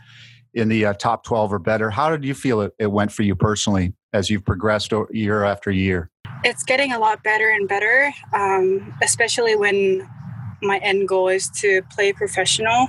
in 0.55 0.69
the 0.69 0.87
uh, 0.87 0.95
top 0.95 1.25
12 1.25 1.53
or 1.53 1.59
better. 1.59 1.91
How 1.91 2.11
did 2.11 2.25
you 2.25 2.35
feel 2.35 2.61
it, 2.61 2.73
it 2.79 2.91
went 2.91 3.13
for 3.13 3.23
you 3.23 3.35
personally 3.35 3.95
as 4.13 4.29
you've 4.29 4.45
progressed 4.45 4.93
year 5.11 5.45
after 5.45 5.71
year? 5.71 6.11
It's 6.45 6.63
getting 6.65 6.93
a 6.93 6.99
lot 6.99 7.23
better 7.23 7.51
and 7.51 7.69
better, 7.69 8.13
um, 8.35 8.95
especially 9.03 9.55
when 9.57 10.09
my 10.61 10.79
end 10.79 11.09
goal 11.09 11.29
is 11.29 11.49
to 11.61 11.83
play 11.91 12.13
professional. 12.13 12.89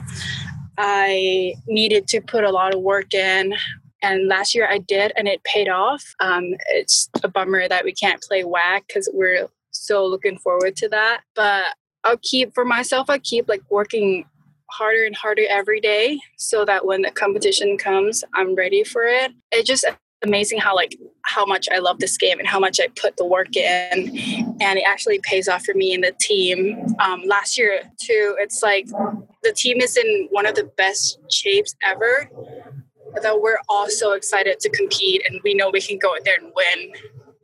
I 0.77 1.53
needed 1.67 2.07
to 2.09 2.21
put 2.21 2.43
a 2.43 2.49
lot 2.49 2.73
of 2.73 2.81
work 2.81 3.13
in. 3.13 3.53
And 4.01 4.27
last 4.27 4.53
year 4.53 4.67
I 4.69 4.79
did, 4.79 5.13
and 5.15 5.27
it 5.27 5.43
paid 5.43 5.69
off. 5.69 6.03
Um, 6.19 6.55
it's 6.69 7.09
a 7.23 7.29
bummer 7.29 7.69
that 7.69 7.85
we 7.85 7.93
can't 7.93 8.21
play 8.21 8.43
WAC 8.43 8.81
because 8.87 9.09
we're 9.13 9.47
so 9.73 10.05
looking 10.05 10.37
forward 10.37 10.75
to 10.77 10.89
that. 10.89 11.21
But 11.35 11.65
I'll 12.03 12.19
keep 12.21 12.53
for 12.53 12.65
myself, 12.65 13.09
I 13.09 13.19
keep 13.19 13.47
like 13.47 13.63
working 13.69 14.25
harder 14.71 15.05
and 15.05 15.15
harder 15.15 15.43
every 15.49 15.79
day 15.79 16.19
so 16.37 16.65
that 16.65 16.85
when 16.85 17.01
the 17.03 17.11
competition 17.11 17.77
comes, 17.77 18.23
I'm 18.33 18.55
ready 18.55 18.83
for 18.83 19.03
it. 19.03 19.31
It's 19.51 19.67
just 19.67 19.85
amazing 20.23 20.57
how 20.57 20.75
like 20.75 20.97
how 21.23 21.45
much 21.45 21.67
I 21.71 21.79
love 21.79 21.99
this 21.99 22.17
game 22.17 22.39
and 22.39 22.47
how 22.47 22.59
much 22.59 22.79
I 22.79 22.87
put 22.99 23.17
the 23.17 23.25
work 23.25 23.55
in 23.55 24.09
and 24.61 24.79
it 24.79 24.83
actually 24.87 25.19
pays 25.23 25.47
off 25.47 25.65
for 25.65 25.73
me 25.73 25.93
and 25.93 26.03
the 26.03 26.13
team. 26.19 26.85
Um, 26.99 27.23
last 27.25 27.57
year 27.57 27.81
too, 28.01 28.35
it's 28.39 28.63
like 28.63 28.87
the 29.43 29.53
team 29.53 29.81
is 29.81 29.97
in 29.97 30.27
one 30.31 30.45
of 30.45 30.55
the 30.55 30.65
best 30.77 31.19
shapes 31.31 31.75
ever 31.83 32.29
that 33.21 33.41
we're 33.41 33.59
all 33.69 33.89
so 33.89 34.13
excited 34.13 34.59
to 34.59 34.69
compete 34.69 35.21
and 35.29 35.39
we 35.43 35.53
know 35.53 35.69
we 35.69 35.81
can 35.81 35.99
go 35.99 36.15
out 36.15 36.25
there 36.25 36.37
and 36.41 36.51
win 36.55 36.91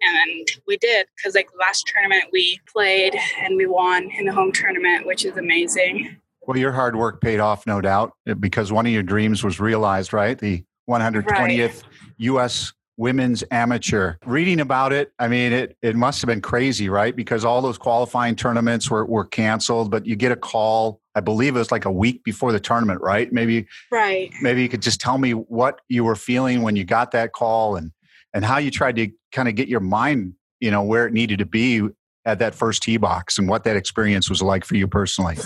and 0.01 0.47
we 0.67 0.77
did 0.77 1.07
because 1.15 1.35
like 1.35 1.49
last 1.59 1.87
tournament 1.87 2.25
we 2.31 2.59
played 2.71 3.15
and 3.41 3.55
we 3.55 3.65
won 3.65 4.09
in 4.17 4.25
the 4.25 4.33
home 4.33 4.51
tournament 4.51 5.05
which 5.05 5.25
is 5.25 5.37
amazing. 5.37 6.17
Well 6.41 6.57
your 6.57 6.71
hard 6.71 6.95
work 6.95 7.21
paid 7.21 7.39
off 7.39 7.67
no 7.67 7.81
doubt 7.81 8.13
eh, 8.27 8.33
because 8.33 8.71
one 8.71 8.85
of 8.85 8.91
your 8.91 9.03
dreams 9.03 9.43
was 9.43 9.59
realized 9.59 10.13
right? 10.13 10.37
The 10.37 10.63
120th 10.89 11.83
right. 12.19 12.43
us 12.43 12.73
women's 12.97 13.45
amateur. 13.49 14.15
Reading 14.25 14.59
about 14.59 14.91
it 14.91 15.11
i 15.19 15.27
mean 15.27 15.53
it, 15.53 15.77
it 15.81 15.95
must 15.95 16.21
have 16.21 16.27
been 16.27 16.41
crazy 16.41 16.89
right? 16.89 17.15
Because 17.15 17.45
all 17.45 17.61
those 17.61 17.77
qualifying 17.77 18.35
tournaments 18.35 18.89
were, 18.89 19.05
were 19.05 19.25
canceled 19.25 19.91
but 19.91 20.05
you 20.05 20.15
get 20.15 20.31
a 20.31 20.35
call 20.35 21.01
i 21.15 21.19
believe 21.19 21.55
it 21.55 21.59
was 21.59 21.71
like 21.71 21.85
a 21.85 21.91
week 21.91 22.23
before 22.23 22.51
the 22.51 22.59
tournament 22.59 23.01
right? 23.01 23.31
Maybe 23.31 23.67
right. 23.91 24.31
maybe 24.41 24.61
you 24.61 24.69
could 24.69 24.81
just 24.81 24.99
tell 24.99 25.17
me 25.17 25.31
what 25.31 25.81
you 25.87 26.03
were 26.03 26.15
feeling 26.15 26.61
when 26.61 26.75
you 26.75 26.83
got 26.83 27.11
that 27.11 27.33
call 27.33 27.75
and 27.75 27.91
and 28.33 28.45
how 28.45 28.57
you 28.57 28.71
tried 28.71 28.95
to 28.95 29.09
kind 29.31 29.47
of 29.47 29.55
get 29.55 29.67
your 29.67 29.79
mind 29.79 30.33
you 30.59 30.71
know 30.71 30.83
where 30.83 31.07
it 31.07 31.13
needed 31.13 31.39
to 31.39 31.45
be 31.45 31.87
at 32.25 32.39
that 32.39 32.53
first 32.53 32.83
tee 32.83 32.97
box 32.97 33.37
and 33.37 33.47
what 33.47 33.63
that 33.63 33.75
experience 33.75 34.29
was 34.29 34.41
like 34.41 34.65
for 34.65 34.75
you 34.75 34.87
personally 34.87 35.37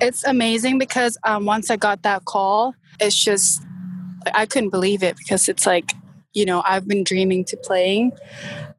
it's 0.00 0.24
amazing 0.24 0.78
because 0.78 1.16
um, 1.24 1.44
once 1.44 1.70
i 1.70 1.76
got 1.76 2.02
that 2.02 2.24
call 2.24 2.74
it's 3.00 3.16
just 3.16 3.62
i 4.34 4.44
couldn't 4.44 4.70
believe 4.70 5.02
it 5.02 5.16
because 5.16 5.48
it's 5.48 5.66
like 5.66 5.92
you 6.38 6.44
know, 6.44 6.62
I've 6.64 6.86
been 6.86 7.04
dreaming 7.04 7.44
to 7.46 7.56
playing 7.56 8.12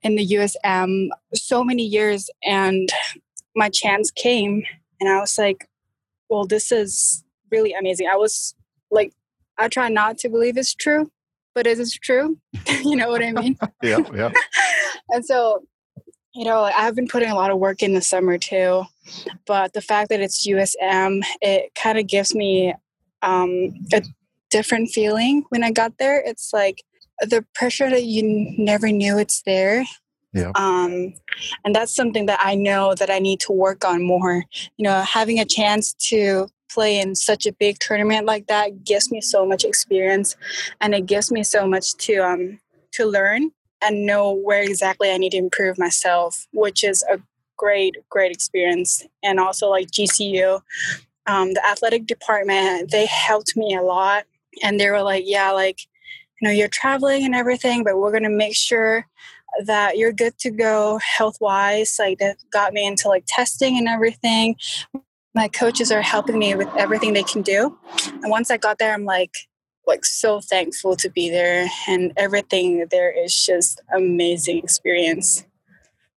in 0.02 0.16
the 0.16 0.26
USM 0.26 1.10
so 1.34 1.64
many 1.64 1.84
years 1.84 2.30
and 2.44 2.90
my 3.56 3.70
chance 3.70 4.12
came 4.12 4.64
and 5.00 5.10
I 5.10 5.20
was 5.20 5.38
like, 5.38 5.68
well, 6.30 6.46
this 6.46 6.72
is 6.72 7.24
really 7.52 7.74
amazing. 7.74 8.08
I 8.08 8.16
was 8.16 8.56
like, 8.92 9.12
I 9.58 9.68
try 9.68 9.90
not 9.90 10.18
to 10.20 10.30
believe 10.30 10.58
it's 10.58 10.74
true, 10.74 11.12
but 11.54 11.68
it 11.68 11.80
is 11.80 11.94
true. 11.94 12.38
you 12.84 12.96
know 12.96 13.10
what 13.10 13.24
I 13.24 13.32
mean? 13.32 13.58
yeah, 13.84 14.00
yeah. 14.14 14.32
and 15.10 15.26
so, 15.26 15.64
you 16.34 16.46
know, 16.46 16.64
I've 16.64 16.96
been 16.96 17.08
putting 17.08 17.30
a 17.30 17.36
lot 17.36 17.52
of 17.52 17.60
work 17.60 17.82
in 17.82 17.94
the 17.94 18.02
summer 18.02 18.38
too, 18.38 18.84
but 19.46 19.74
the 19.74 19.82
fact 19.82 20.10
that 20.10 20.22
it's 20.22 20.48
USM, 20.48 21.24
it 21.42 21.74
kind 21.76 21.98
of 21.98 22.08
gives 22.08 22.36
me 22.36 22.74
um, 23.22 23.74
a 23.94 24.02
different 24.50 24.90
feeling 24.90 25.44
when 25.50 25.64
I 25.64 25.72
got 25.72 25.98
there. 25.98 26.22
It's 26.26 26.54
like 26.54 26.84
the 27.22 27.46
pressure 27.54 27.90
that 27.90 28.04
you 28.04 28.24
never 28.58 28.92
knew 28.92 29.18
it's 29.18 29.42
there 29.42 29.86
yeah. 30.34 30.52
Um, 30.56 31.14
and 31.66 31.74
that's 31.74 31.96
something 31.96 32.28
that 32.28 32.40
I 32.42 32.56
know 32.56 32.94
that 32.96 33.10
I 33.10 33.20
need 33.20 33.40
to 33.42 33.52
work 33.52 33.84
on 33.84 34.04
more. 34.04 34.44
You 34.78 34.84
know, 34.84 35.02
having 35.02 35.40
a 35.40 35.46
chance 35.46 35.94
to 36.10 36.48
play 36.70 37.00
in 37.00 37.16
such 37.16 37.46
a 37.46 37.54
big 37.54 37.78
tournament 37.80 38.26
like 38.26 38.48
that 38.48 38.84
gives 38.84 39.12
me 39.12 39.22
so 39.22 39.46
much 39.46 39.64
experience, 39.64 40.36
and 40.82 40.94
it 40.94 41.06
gives 41.06 41.32
me 41.32 41.44
so 41.44 41.68
much 41.68 41.96
to 41.96 42.18
um 42.18 42.60
to 42.92 43.06
learn 43.06 43.52
and 43.82 44.06
know 44.06 44.34
where 44.34 44.62
exactly 44.62 45.12
I 45.12 45.18
need 45.18 45.32
to 45.32 45.38
improve 45.38 45.78
myself, 45.78 46.48
which 46.52 46.84
is 46.84 47.04
a 47.04 47.20
great 47.58 47.96
great 48.10 48.32
experience. 48.32 49.06
And 49.24 49.40
also 49.40 49.70
like 49.70 49.92
GCU, 49.92 50.62
um, 51.28 51.54
the 51.54 51.66
athletic 51.66 52.06
department, 52.06 52.92
they 52.92 53.06
helped 53.06 53.56
me 53.56 53.76
a 53.76 53.82
lot, 53.82 54.26
and 54.64 54.80
they 54.80 54.90
were 54.90 55.04
like, 55.04 55.24
yeah, 55.26 55.52
like 55.52 55.80
you 56.42 56.48
know, 56.48 56.54
you're 56.54 56.70
traveling 56.70 57.26
and 57.26 57.36
everything, 57.36 57.84
but 57.84 57.98
we're 57.98 58.12
going 58.12 58.24
to 58.24 58.30
make 58.30 58.56
sure 58.56 59.06
that 59.66 59.98
you're 59.98 60.14
good 60.14 60.38
to 60.40 60.52
go 60.52 61.00
health 61.00 61.38
wise. 61.42 61.98
Like 62.00 62.20
that 62.20 62.38
got 62.52 62.74
me 62.74 62.86
into 62.86 63.08
like 63.08 63.26
testing 63.28 63.78
and 63.78 63.88
everything. 63.88 64.56
My 65.36 65.48
coaches 65.48 65.92
are 65.92 66.02
helping 66.02 66.40
me 66.40 66.56
with 66.56 66.70
everything 66.78 67.14
they 67.14 67.24
can 67.24 67.42
do. 67.42 67.78
And 68.08 68.32
once 68.32 68.50
I 68.50 68.58
got 68.58 68.80
there, 68.80 68.94
I'm 68.94 69.06
like, 69.06 69.34
like 69.90 70.06
so 70.06 70.40
thankful 70.40 70.96
to 70.96 71.10
be 71.10 71.30
there 71.30 71.68
and 71.88 72.14
everything 72.16 72.86
there 72.92 73.12
is 73.12 73.34
just 73.46 73.82
amazing 73.94 74.60
experience 74.60 75.44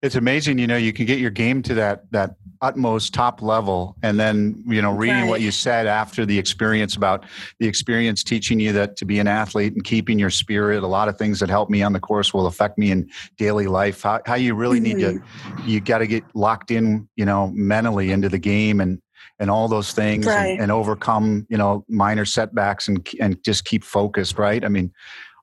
it's 0.02 0.16
amazing 0.16 0.58
you 0.58 0.66
know 0.66 0.76
you 0.76 0.92
can 0.92 1.06
get 1.06 1.18
your 1.18 1.30
game 1.30 1.62
to 1.62 1.74
that 1.74 2.10
that 2.10 2.34
utmost 2.60 3.12
top 3.12 3.42
level 3.42 3.96
and 4.02 4.20
then 4.20 4.62
you 4.66 4.80
know 4.82 4.92
reading 4.92 5.22
right. 5.22 5.28
what 5.28 5.40
you 5.40 5.50
said 5.50 5.86
after 5.86 6.24
the 6.24 6.38
experience 6.38 6.94
about 6.94 7.24
the 7.58 7.66
experience 7.66 8.22
teaching 8.22 8.60
you 8.60 8.72
that 8.72 8.96
to 8.96 9.04
be 9.04 9.18
an 9.18 9.26
athlete 9.26 9.72
and 9.72 9.84
keeping 9.84 10.18
your 10.18 10.30
spirit 10.30 10.82
a 10.82 10.86
lot 10.86 11.08
of 11.08 11.16
things 11.16 11.40
that 11.40 11.48
help 11.48 11.70
me 11.70 11.82
on 11.82 11.92
the 11.92 11.98
course 11.98 12.32
will 12.32 12.46
affect 12.46 12.78
me 12.78 12.90
in 12.92 13.08
daily 13.36 13.66
life 13.66 14.02
how, 14.02 14.20
how 14.26 14.34
you 14.34 14.54
really 14.54 14.78
mm-hmm. 14.80 14.98
need 14.98 15.04
to 15.04 15.12
mm-hmm. 15.14 15.68
you 15.68 15.80
got 15.80 15.98
to 15.98 16.06
get 16.06 16.22
locked 16.34 16.70
in 16.70 17.08
you 17.16 17.24
know 17.24 17.50
mentally 17.54 18.12
into 18.12 18.28
the 18.28 18.38
game 18.38 18.80
and 18.80 19.01
and 19.42 19.50
all 19.50 19.68
those 19.68 19.92
things 19.92 20.24
right. 20.24 20.52
and, 20.52 20.62
and 20.62 20.72
overcome 20.72 21.46
you 21.50 21.58
know 21.58 21.84
minor 21.88 22.24
setbacks 22.24 22.88
and 22.88 23.06
and 23.20 23.42
just 23.44 23.66
keep 23.66 23.84
focused 23.84 24.38
right 24.38 24.64
i 24.64 24.68
mean 24.68 24.90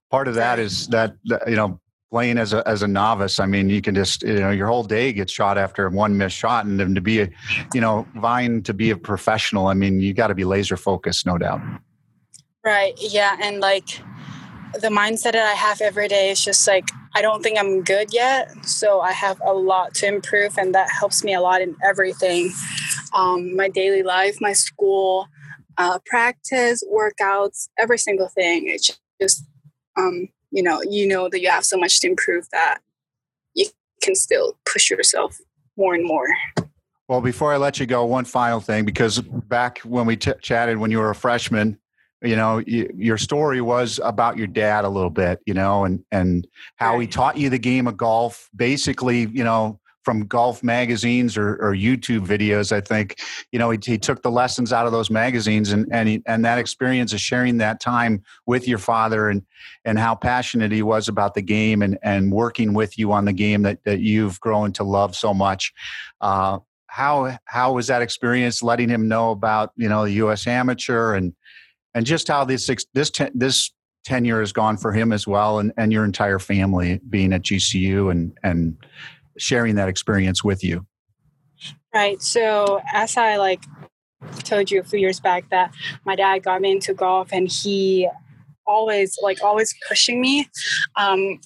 part 0.10 0.27
of 0.27 0.34
that 0.34 0.58
is 0.58 0.88
that, 0.88 1.13
you 1.46 1.56
know 1.56 1.79
playing 2.10 2.38
as 2.38 2.53
a 2.53 2.68
as 2.68 2.82
a 2.82 2.88
novice, 2.88 3.39
I 3.39 3.46
mean, 3.46 3.70
you 3.70 3.82
can 3.82 3.96
just 3.96 4.24
you 4.24 4.39
know 4.39 4.51
your 4.51 4.68
whole 4.68 4.84
day 4.84 5.13
gets 5.13 5.32
shot 5.32 5.58
after 5.58 5.88
one 5.89 6.18
missed 6.18 6.36
shot, 6.36 6.65
and 6.65 6.79
then 6.79 6.96
to 6.96 7.01
be 7.01 7.22
a 7.22 7.29
you 7.74 7.82
know 7.82 8.08
vying 8.15 8.63
to 8.63 8.74
be 8.74 8.89
a 8.89 8.98
professional, 8.98 9.68
I 9.68 9.74
mean, 9.74 10.00
you 10.00 10.13
got 10.13 10.27
to 10.27 10.36
be 10.36 10.44
laser 10.44 10.77
focused, 10.77 11.25
no 11.25 11.38
doubt. 11.38 11.62
Right. 12.65 12.94
Yeah, 12.98 13.38
and 13.41 13.60
like 13.60 14.01
the 14.74 14.89
mindset 14.89 15.34
that 15.34 15.48
I 15.48 15.53
have 15.53 15.82
every 15.82 16.08
day 16.08 16.29
is 16.32 16.44
just 16.44 16.68
like 16.68 16.89
I 17.16 17.22
don't 17.22 17.42
think 17.42 17.58
I'm 17.58 17.84
good 17.84 18.13
yet, 18.13 18.66
so 18.66 19.01
I 19.01 19.12
have 19.12 19.42
a 19.44 19.54
lot 19.54 19.96
to 19.96 20.08
improve, 20.08 20.58
and 20.58 20.75
that 20.75 20.89
helps 20.92 21.24
me 21.24 21.34
a 21.34 21.42
lot 21.42 21.62
in 21.62 21.75
everything, 21.84 22.51
um, 23.16 23.56
my 23.56 23.68
daily 23.68 24.04
life, 24.04 24.38
my 24.39 24.54
school, 24.54 25.28
uh, 25.78 26.00
practice, 26.06 26.84
workouts, 26.92 27.70
every 27.80 27.98
single 27.98 28.30
thing. 28.30 28.68
It's 28.68 28.98
just 29.20 29.44
um, 29.98 30.30
you 30.51 30.63
know 30.63 30.82
you 30.82 31.08
know 31.08 31.30
that 31.30 31.42
you 31.42 31.50
have 31.50 31.66
so 31.66 31.78
much 31.78 32.00
to 32.01 32.08
improve 32.08 32.48
that 32.51 32.80
you 33.54 33.68
can 34.01 34.16
still 34.16 34.58
push 34.72 34.89
yourself 34.89 35.38
more 35.78 35.94
and 35.94 36.06
more 36.06 36.28
well 37.08 37.22
before 37.22 37.54
i 37.54 37.58
let 37.58 37.80
you 37.80 37.86
go 37.86 38.06
one 38.06 38.25
final 38.25 38.60
thing 38.60 38.86
because 38.86 39.20
back 39.20 39.80
when 39.80 40.06
we 40.06 40.16
t- 40.16 40.32
chatted 40.42 40.78
when 40.78 40.92
you 40.92 41.00
were 41.00 41.10
a 41.10 41.16
freshman 41.16 41.78
you 42.22 42.36
know 42.36 42.62
you, 42.66 42.90
your 42.98 43.18
story 43.18 43.62
was 43.62 44.00
about 44.04 44.38
your 44.38 44.48
dad 44.48 44.86
a 44.86 44.90
little 44.90 45.10
bit 45.10 45.40
you 45.46 45.54
know 45.54 45.86
and 45.86 46.04
and 46.12 46.48
how 46.76 46.94
right. 46.94 47.02
he 47.02 47.08
taught 47.08 47.38
you 47.38 47.50
the 47.50 47.60
game 47.60 47.88
of 47.88 47.98
golf 47.98 48.50
basically 48.56 49.28
you 49.32 49.44
know 49.44 49.80
from 50.10 50.26
golf 50.26 50.64
magazines 50.64 51.38
or, 51.38 51.56
or 51.58 51.76
YouTube 51.76 52.26
videos. 52.26 52.72
I 52.72 52.82
think 52.82 53.20
you 53.52 53.60
know 53.60 53.70
he, 53.70 53.80
he, 53.84 53.98
took 53.98 54.24
the 54.24 54.32
lessons 54.32 54.74
out 54.74 54.86
of 54.86 54.92
those 54.92 55.10
magazines 55.10 55.72
and 55.72 55.88
and 55.92 56.10
he, 56.10 56.24
and 56.26 56.44
that 56.46 56.58
experience 56.58 57.14
of 57.14 57.20
sharing 57.20 57.58
that 57.58 57.80
time 57.80 58.24
with 58.46 58.68
your 58.68 58.78
father 58.78 59.30
and 59.30 59.44
and 59.86 60.00
how 60.00 60.16
passionate 60.16 60.72
he 60.72 60.82
was 60.82 61.08
about 61.08 61.34
the 61.36 61.42
game 61.42 61.82
and 61.82 61.98
and 62.02 62.32
working 62.32 62.74
with 62.74 62.98
you 62.98 63.12
on 63.12 63.26
the 63.26 63.34
game 63.34 63.62
that 63.64 63.84
that 63.84 64.00
you've 64.00 64.40
grown 64.40 64.72
to 64.74 64.84
love 64.84 65.16
so 65.16 65.34
much. 65.34 65.74
Uh, 66.22 66.60
how 66.88 67.38
how 67.46 67.74
was 67.74 67.88
that 67.88 68.02
experience? 68.02 68.64
Letting 68.64 68.90
him 68.90 69.08
know 69.08 69.32
about 69.32 69.74
you 69.76 69.90
know 69.90 70.06
the 70.06 70.14
U.S. 70.14 70.48
Amateur 70.48 71.14
and 71.14 71.34
and 71.93 72.05
just 72.05 72.27
how 72.27 72.46
this 72.46 72.69
this 72.93 73.12
this 73.34 73.72
tenure 74.05 74.39
has 74.39 74.53
gone 74.53 74.77
for 74.77 74.91
him 74.91 75.12
as 75.12 75.27
well 75.27 75.60
and, 75.60 75.74
and 75.77 75.91
your 75.91 76.05
entire 76.05 76.39
family 76.39 77.00
being 77.10 77.34
at 77.34 77.41
GCU 77.41 78.12
and 78.12 78.38
and 78.43 78.77
sharing 79.38 79.75
that 79.75 79.89
experience 79.89 80.43
with 80.43 80.63
you? 80.63 80.86
Right. 81.93 82.22
So 82.22 82.81
as 82.93 83.17
I 83.17 83.38
like 83.38 83.63
told 84.43 84.69
you 84.69 84.79
a 84.79 84.84
few 84.84 85.00
years 85.00 85.19
back 85.19 85.50
that 85.50 85.74
my 86.05 86.15
dad 86.15 86.43
got 86.43 86.62
me 86.62 86.72
into 86.72 86.93
golf 86.93 87.29
and 87.31 87.50
he 87.50 88.08
always 88.69 89.17
like 89.22 89.43
always 89.43 89.74
pushing 89.88 90.22
me. 90.22 90.48
Um, 90.96 91.39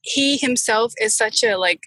he 0.00 0.36
himself 0.38 0.92
is 1.00 1.16
such 1.16 1.42
a 1.42 1.56
like 1.56 1.80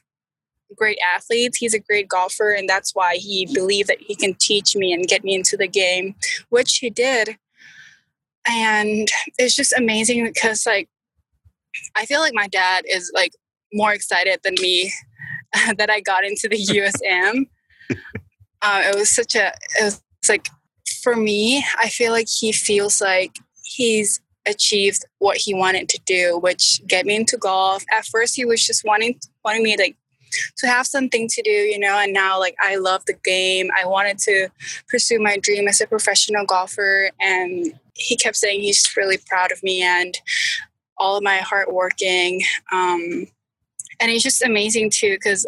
great 0.75 0.99
athlete. 1.15 1.53
He's 1.57 1.73
a 1.73 1.79
great 1.79 2.07
golfer, 2.07 2.51
and 2.51 2.67
that's 2.67 2.91
why 2.93 3.15
he 3.15 3.47
believed 3.53 3.89
that 3.89 4.01
he 4.01 4.15
can 4.15 4.35
teach 4.35 4.75
me 4.75 4.93
and 4.93 5.07
get 5.07 5.23
me 5.23 5.33
into 5.33 5.57
the 5.57 5.67
game, 5.67 6.15
which 6.49 6.77
he 6.77 6.89
did. 6.89 7.37
And 8.47 9.07
it's 9.37 9.55
just 9.55 9.73
amazing 9.77 10.25
because 10.25 10.65
like 10.65 10.89
I 11.95 12.05
feel 12.05 12.19
like 12.19 12.33
my 12.33 12.47
dad 12.47 12.85
is 12.89 13.11
like 13.13 13.33
more 13.73 13.93
excited 13.93 14.39
than 14.43 14.55
me 14.61 14.91
that 15.77 15.89
I 15.89 16.01
got 16.01 16.23
into 16.23 16.47
the 16.49 16.57
USM. 16.57 17.45
uh, 18.61 18.83
it 18.85 18.95
was 18.95 19.09
such 19.09 19.35
a, 19.35 19.53
it 19.79 19.83
was 19.83 20.01
like, 20.29 20.47
for 21.01 21.15
me, 21.15 21.63
I 21.79 21.89
feel 21.89 22.11
like 22.11 22.27
he 22.27 22.51
feels 22.51 23.01
like 23.01 23.35
he's 23.63 24.19
achieved 24.47 25.03
what 25.19 25.37
he 25.37 25.53
wanted 25.53 25.89
to 25.89 25.99
do, 26.05 26.37
which 26.39 26.81
get 26.87 27.05
me 27.05 27.15
into 27.15 27.37
golf. 27.37 27.83
At 27.91 28.05
first, 28.05 28.35
he 28.35 28.45
was 28.45 28.65
just 28.65 28.83
wanting 28.85 29.19
wanting 29.43 29.63
me 29.63 29.75
like 29.77 29.95
to 30.57 30.67
have 30.67 30.87
something 30.87 31.27
to 31.29 31.41
do, 31.41 31.51
you 31.51 31.79
know. 31.79 31.99
And 31.99 32.13
now, 32.13 32.39
like, 32.39 32.55
I 32.61 32.75
love 32.75 33.05
the 33.05 33.17
game. 33.23 33.69
I 33.79 33.85
wanted 33.85 34.17
to 34.19 34.49
pursue 34.89 35.19
my 35.19 35.37
dream 35.37 35.67
as 35.67 35.81
a 35.81 35.87
professional 35.87 36.45
golfer, 36.45 37.11
and 37.19 37.73
he 37.95 38.15
kept 38.15 38.37
saying 38.37 38.61
he's 38.61 38.95
really 38.95 39.19
proud 39.27 39.51
of 39.51 39.61
me 39.63 39.81
and 39.81 40.17
all 40.97 41.17
of 41.17 41.23
my 41.23 41.37
hard 41.37 41.67
working. 41.69 42.41
Um, 42.71 43.27
and 43.99 44.09
it's 44.09 44.23
just 44.23 44.43
amazing 44.43 44.89
too 44.89 45.15
because 45.15 45.45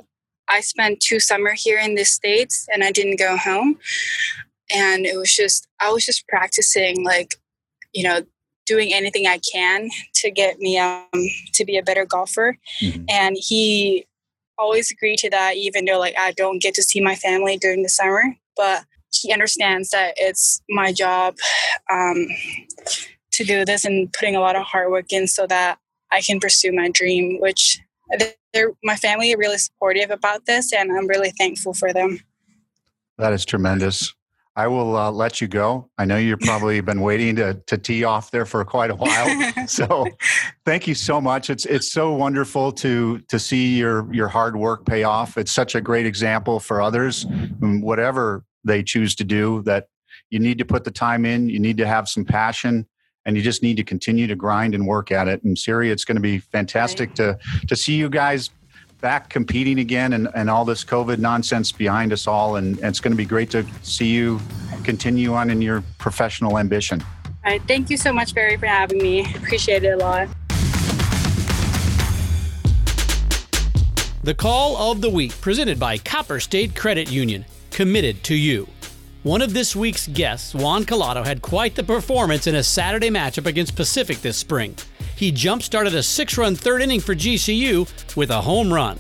I 0.47 0.61
spent 0.61 0.99
two 0.99 1.19
summer 1.19 1.53
here 1.55 1.79
in 1.79 1.95
the 1.95 2.03
states 2.03 2.67
and 2.73 2.83
I 2.83 2.91
didn't 2.91 3.19
go 3.19 3.37
home, 3.37 3.79
and 4.73 5.05
it 5.05 5.17
was 5.17 5.33
just 5.33 5.67
I 5.81 5.91
was 5.91 6.05
just 6.05 6.27
practicing 6.27 7.03
like 7.03 7.35
you 7.93 8.03
know 8.03 8.21
doing 8.65 8.93
anything 8.93 9.27
I 9.27 9.39
can 9.39 9.89
to 10.15 10.31
get 10.31 10.59
me 10.59 10.77
um, 10.77 11.07
to 11.53 11.65
be 11.65 11.77
a 11.77 11.83
better 11.83 12.05
golfer. 12.05 12.57
Mm-hmm. 12.81 13.03
And 13.09 13.37
he 13.39 14.05
always 14.57 14.91
agree 14.91 15.15
to 15.17 15.29
that, 15.29 15.55
even 15.57 15.85
though 15.85 15.99
like 15.99 16.15
I 16.17 16.31
don't 16.31 16.61
get 16.61 16.73
to 16.75 16.83
see 16.83 17.01
my 17.01 17.15
family 17.15 17.57
during 17.57 17.83
the 17.83 17.89
summer. 17.89 18.35
But 18.55 18.85
he 19.11 19.31
understands 19.31 19.89
that 19.91 20.13
it's 20.17 20.61
my 20.69 20.91
job 20.91 21.35
um, 21.91 22.27
to 23.31 23.43
do 23.43 23.65
this 23.65 23.85
and 23.85 24.11
putting 24.13 24.35
a 24.35 24.39
lot 24.39 24.55
of 24.55 24.63
hard 24.63 24.91
work 24.91 25.11
in 25.11 25.27
so 25.27 25.47
that 25.47 25.77
I 26.11 26.21
can 26.21 26.39
pursue 26.39 26.71
my 26.71 26.89
dream, 26.89 27.39
which 27.39 27.79
my 28.83 28.95
family 28.95 29.33
are 29.33 29.37
really 29.37 29.57
supportive 29.57 30.11
about 30.11 30.45
this, 30.45 30.71
and 30.71 30.91
I'm 30.91 31.07
really 31.07 31.31
thankful 31.31 31.73
for 31.73 31.91
them. 31.91 32.19
That 33.17 33.33
is 33.33 33.45
tremendous. 33.45 34.13
I 34.55 34.67
will 34.67 34.95
uh, 34.95 35.11
let 35.11 35.41
you 35.41 35.47
go. 35.47 35.89
I 35.97 36.05
know 36.05 36.17
you've 36.17 36.39
probably 36.41 36.79
been 36.81 37.01
waiting 37.01 37.35
to, 37.37 37.55
to 37.67 37.77
tee 37.77 38.03
off 38.03 38.31
there 38.31 38.45
for 38.45 38.63
quite 38.63 38.91
a 38.91 38.95
while. 38.95 39.53
so 39.67 40.05
thank 40.65 40.87
you 40.87 40.95
so 40.95 41.19
much. 41.19 41.49
It's 41.49 41.65
it's 41.65 41.91
so 41.91 42.13
wonderful 42.13 42.71
to 42.73 43.19
to 43.19 43.39
see 43.39 43.77
your 43.77 44.11
your 44.13 44.27
hard 44.27 44.55
work 44.55 44.85
pay 44.85 45.03
off. 45.03 45.37
It's 45.37 45.51
such 45.51 45.75
a 45.75 45.81
great 45.81 46.05
example 46.05 46.59
for 46.59 46.81
others, 46.81 47.25
whatever 47.59 48.43
they 48.63 48.83
choose 48.83 49.15
to 49.15 49.23
do. 49.23 49.63
That 49.63 49.87
you 50.29 50.39
need 50.39 50.57
to 50.59 50.65
put 50.65 50.83
the 50.83 50.91
time 50.91 51.25
in. 51.25 51.49
You 51.49 51.59
need 51.59 51.77
to 51.77 51.87
have 51.87 52.07
some 52.07 52.25
passion, 52.25 52.87
and 53.25 53.35
you 53.35 53.41
just 53.41 53.63
need 53.63 53.77
to 53.77 53.83
continue 53.83 54.27
to 54.27 54.35
grind 54.35 54.75
and 54.75 54.85
work 54.85 55.11
at 55.11 55.27
it. 55.27 55.43
And 55.43 55.57
Siri, 55.57 55.89
it's 55.89 56.05
going 56.05 56.17
to 56.17 56.21
be 56.21 56.37
fantastic 56.37 57.09
right. 57.09 57.15
to 57.15 57.39
to 57.67 57.75
see 57.75 57.95
you 57.95 58.09
guys 58.09 58.51
back 59.03 59.27
competing 59.27 59.79
again 59.79 60.13
and, 60.13 60.29
and 60.33 60.49
all 60.49 60.63
this 60.63 60.85
COVID 60.85 61.19
nonsense 61.19 61.73
behind 61.73 62.13
us 62.13 62.25
all. 62.25 62.55
And, 62.55 62.77
and 62.77 62.87
it's 62.87 63.01
going 63.01 63.11
to 63.11 63.17
be 63.17 63.25
great 63.25 63.51
to 63.51 63.65
see 63.81 64.07
you 64.07 64.39
continue 64.85 65.33
on 65.33 65.49
in 65.49 65.61
your 65.61 65.83
professional 65.99 66.57
ambition. 66.57 67.03
All 67.45 67.51
right. 67.51 67.61
Thank 67.67 67.89
you 67.89 67.97
so 67.97 68.13
much, 68.13 68.33
Barry, 68.33 68.55
for 68.55 68.65
having 68.65 68.99
me. 68.99 69.25
Appreciate 69.35 69.83
it 69.83 69.89
a 69.89 69.97
lot. 69.97 70.29
The 74.23 74.33
Call 74.33 74.77
of 74.77 75.01
the 75.01 75.09
Week, 75.09 75.39
presented 75.41 75.77
by 75.77 75.97
Copper 75.97 76.39
State 76.39 76.73
Credit 76.73 77.11
Union, 77.11 77.43
committed 77.71 78.23
to 78.23 78.35
you. 78.35 78.69
One 79.23 79.41
of 79.41 79.53
this 79.53 79.75
week's 79.75 80.07
guests, 80.07 80.55
Juan 80.55 80.85
Collado, 80.85 81.25
had 81.25 81.41
quite 81.41 81.75
the 81.75 81.83
performance 81.83 82.47
in 82.47 82.55
a 82.55 82.63
Saturday 82.63 83.09
matchup 83.09 83.47
against 83.47 83.75
Pacific 83.75 84.21
this 84.21 84.37
spring 84.37 84.77
he 85.15 85.31
jump 85.31 85.63
started 85.63 85.95
a 85.95 86.03
six 86.03 86.37
run 86.37 86.55
third 86.55 86.81
inning 86.81 86.99
for 86.99 87.15
GCU 87.15 88.15
with 88.15 88.29
a 88.29 88.41
home 88.41 88.73
run. 88.73 88.99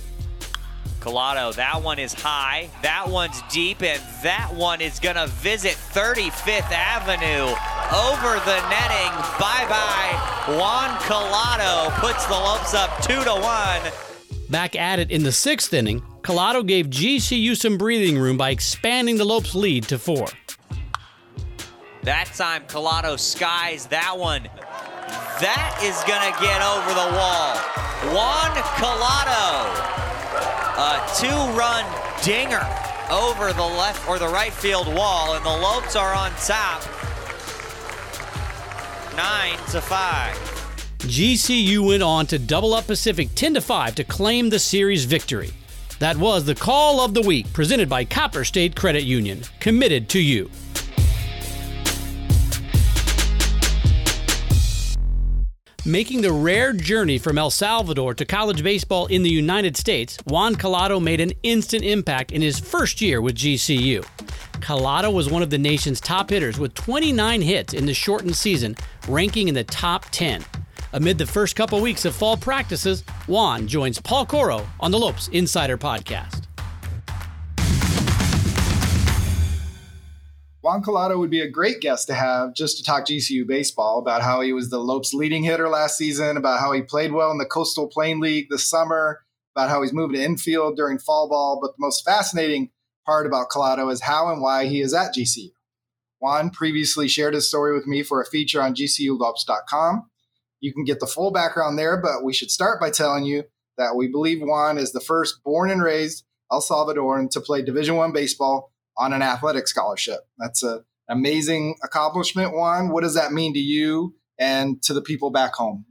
Collado, 0.99 1.53
that 1.55 1.83
one 1.83 1.99
is 1.99 2.13
high, 2.13 2.69
that 2.81 3.09
one's 3.09 3.41
deep, 3.51 3.83
and 3.83 4.01
that 4.23 4.49
one 4.53 4.79
is 4.79 4.99
going 4.99 5.17
to 5.17 5.27
visit 5.27 5.73
35th 5.73 6.71
Avenue 6.71 7.51
over 7.91 8.39
the 8.45 8.55
netting. 8.69 9.11
Bye 9.37 9.65
bye. 9.67 10.55
Juan 10.57 10.97
Collado 11.01 11.91
puts 11.99 12.25
the 12.27 12.33
Lopes 12.33 12.73
up 12.73 13.01
2 13.01 13.21
to 13.25 13.33
1. 13.33 14.49
Back 14.49 14.77
at 14.77 14.99
it 14.99 15.11
in 15.11 15.23
the 15.23 15.31
sixth 15.33 15.73
inning, 15.73 16.01
Collado 16.21 16.65
gave 16.65 16.87
GCU 16.87 17.57
some 17.57 17.77
breathing 17.77 18.17
room 18.17 18.37
by 18.37 18.51
expanding 18.51 19.17
the 19.17 19.25
Lopes' 19.25 19.55
lead 19.55 19.83
to 19.89 19.99
four. 19.99 20.27
That 22.03 22.27
time, 22.35 22.63
Collado 22.67 23.19
skies 23.19 23.87
that 23.87 24.17
one 24.17 24.47
that 25.43 25.75
is 25.83 25.99
going 26.07 26.23
to 26.23 26.33
get 26.39 26.63
over 26.63 26.95
the 26.95 27.09
wall. 27.19 27.59
Juan 28.15 28.55
Collado, 28.79 29.67
a 30.79 31.03
two-run 31.19 31.83
dinger 32.23 32.63
over 33.11 33.51
the 33.51 33.61
left 33.61 34.07
or 34.07 34.17
the 34.17 34.27
right 34.27 34.53
field 34.53 34.87
wall, 34.87 35.35
and 35.35 35.45
the 35.45 35.49
Lopes 35.49 35.97
are 35.97 36.13
on 36.13 36.31
top. 36.45 36.81
Nine 39.17 39.57
to 39.71 39.81
five. 39.81 40.35
GCU 40.99 41.85
went 41.85 42.03
on 42.03 42.25
to 42.27 42.39
double 42.39 42.73
up 42.73 42.87
Pacific 42.87 43.27
10 43.35 43.55
to 43.55 43.61
5 43.61 43.95
to 43.95 44.03
claim 44.05 44.49
the 44.49 44.57
series 44.57 45.03
victory. 45.03 45.51
That 45.99 46.15
was 46.15 46.45
the 46.45 46.55
call 46.55 47.01
of 47.01 47.13
the 47.13 47.21
week 47.21 47.51
presented 47.51 47.89
by 47.89 48.05
Copper 48.05 48.45
State 48.45 48.77
Credit 48.77 49.03
Union, 49.03 49.41
committed 49.59 50.07
to 50.09 50.21
you. 50.21 50.49
Making 55.85 56.21
the 56.21 56.31
rare 56.31 56.71
journey 56.71 57.17
from 57.17 57.37
El 57.37 57.49
Salvador 57.49 58.13
to 58.13 58.23
college 58.23 58.63
baseball 58.63 59.07
in 59.07 59.21
the 59.21 59.29
United 59.29 59.75
States, 59.75 60.17
Juan 60.25 60.55
Collado 60.55 61.03
made 61.03 61.19
an 61.19 61.33
instant 61.43 61.83
impact 61.83 62.31
in 62.31 62.41
his 62.41 62.57
first 62.57 63.01
year 63.01 63.21
with 63.21 63.35
GCU. 63.35 64.01
Collado 64.61 65.13
was 65.13 65.29
one 65.29 65.43
of 65.43 65.49
the 65.49 65.57
nation's 65.57 65.99
top 65.99 66.29
hitters 66.29 66.57
with 66.57 66.73
29 66.73 67.41
hits 67.41 67.73
in 67.73 67.85
the 67.85 67.93
shortened 67.93 68.37
season, 68.37 68.77
ranking 69.09 69.49
in 69.49 69.55
the 69.55 69.65
top 69.65 70.05
10. 70.11 70.45
Amid 70.93 71.17
the 71.17 71.25
first 71.25 71.57
couple 71.57 71.81
weeks 71.81 72.05
of 72.05 72.15
fall 72.15 72.37
practices, 72.37 73.03
Juan 73.27 73.67
joins 73.67 73.99
Paul 73.99 74.25
Coro 74.25 74.65
on 74.79 74.91
the 74.91 74.99
Lopes 74.99 75.27
Insider 75.33 75.77
Podcast. 75.77 76.43
Juan 80.73 80.81
Collado 80.81 81.19
would 81.19 81.29
be 81.29 81.41
a 81.41 81.47
great 81.47 81.81
guest 81.81 82.07
to 82.07 82.15
have 82.15 82.55
just 82.55 82.77
to 82.77 82.83
talk 82.83 83.05
GCU 83.05 83.45
baseball 83.45 83.99
about 83.99 84.23
how 84.23 84.41
he 84.41 84.53
was 84.53 84.71
the 84.71 84.79
Lopes 84.79 85.13
leading 85.13 85.43
hitter 85.43 85.69
last 85.69 85.99
season, 85.99 86.35
about 86.35 86.59
how 86.59 86.71
he 86.71 86.81
played 86.81 87.11
well 87.11 87.29
in 87.29 87.37
the 87.37 87.45
Coastal 87.45 87.87
Plain 87.87 88.19
League 88.19 88.47
this 88.49 88.67
summer, 88.67 89.21
about 89.55 89.69
how 89.69 89.83
he's 89.83 89.93
moved 89.93 90.15
to 90.15 90.23
infield 90.23 90.75
during 90.75 90.97
fall 90.97 91.29
ball. 91.29 91.59
But 91.61 91.73
the 91.73 91.85
most 91.85 92.03
fascinating 92.03 92.71
part 93.05 93.27
about 93.27 93.49
Collado 93.49 93.91
is 93.91 94.01
how 94.01 94.31
and 94.31 94.41
why 94.41 94.65
he 94.65 94.81
is 94.81 94.95
at 94.95 95.13
GCU. 95.13 95.51
Juan 96.17 96.49
previously 96.49 97.07
shared 97.07 97.35
his 97.35 97.47
story 97.47 97.75
with 97.75 97.85
me 97.85 98.01
for 98.01 98.19
a 98.19 98.25
feature 98.25 98.59
on 98.59 98.73
GCULopes.com. 98.73 100.09
You 100.59 100.73
can 100.73 100.85
get 100.85 100.99
the 100.99 101.05
full 101.05 101.29
background 101.29 101.77
there, 101.77 102.01
but 102.01 102.23
we 102.23 102.33
should 102.33 102.49
start 102.49 102.81
by 102.81 102.89
telling 102.89 103.25
you 103.25 103.43
that 103.77 103.95
we 103.95 104.07
believe 104.07 104.39
Juan 104.41 104.79
is 104.79 104.91
the 104.91 104.99
first 104.99 105.43
born 105.43 105.69
and 105.69 105.83
raised 105.83 106.25
El 106.51 106.61
Salvadoran 106.61 107.29
to 107.29 107.41
play 107.41 107.61
Division 107.61 107.95
One 107.95 108.11
baseball 108.11 108.72
on 108.97 109.13
an 109.13 109.21
athletic 109.21 109.67
scholarship. 109.67 110.19
That's 110.37 110.63
an 110.63 110.83
amazing 111.09 111.75
accomplishment, 111.83 112.53
Juan. 112.53 112.89
What 112.89 113.03
does 113.03 113.15
that 113.15 113.31
mean 113.31 113.53
to 113.53 113.59
you 113.59 114.15
and 114.37 114.81
to 114.83 114.93
the 114.93 115.01
people 115.01 115.31
back 115.31 115.53
home? 115.55 115.85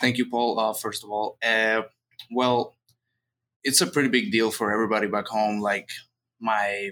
Thank 0.00 0.18
you, 0.18 0.28
Paul. 0.28 0.58
Uh, 0.58 0.74
first 0.74 1.04
of 1.04 1.10
all, 1.10 1.38
uh, 1.42 1.82
well, 2.30 2.74
it's 3.64 3.80
a 3.80 3.86
pretty 3.86 4.08
big 4.08 4.30
deal 4.30 4.50
for 4.50 4.72
everybody 4.72 5.08
back 5.08 5.26
home. 5.26 5.60
Like 5.60 5.88
my 6.40 6.90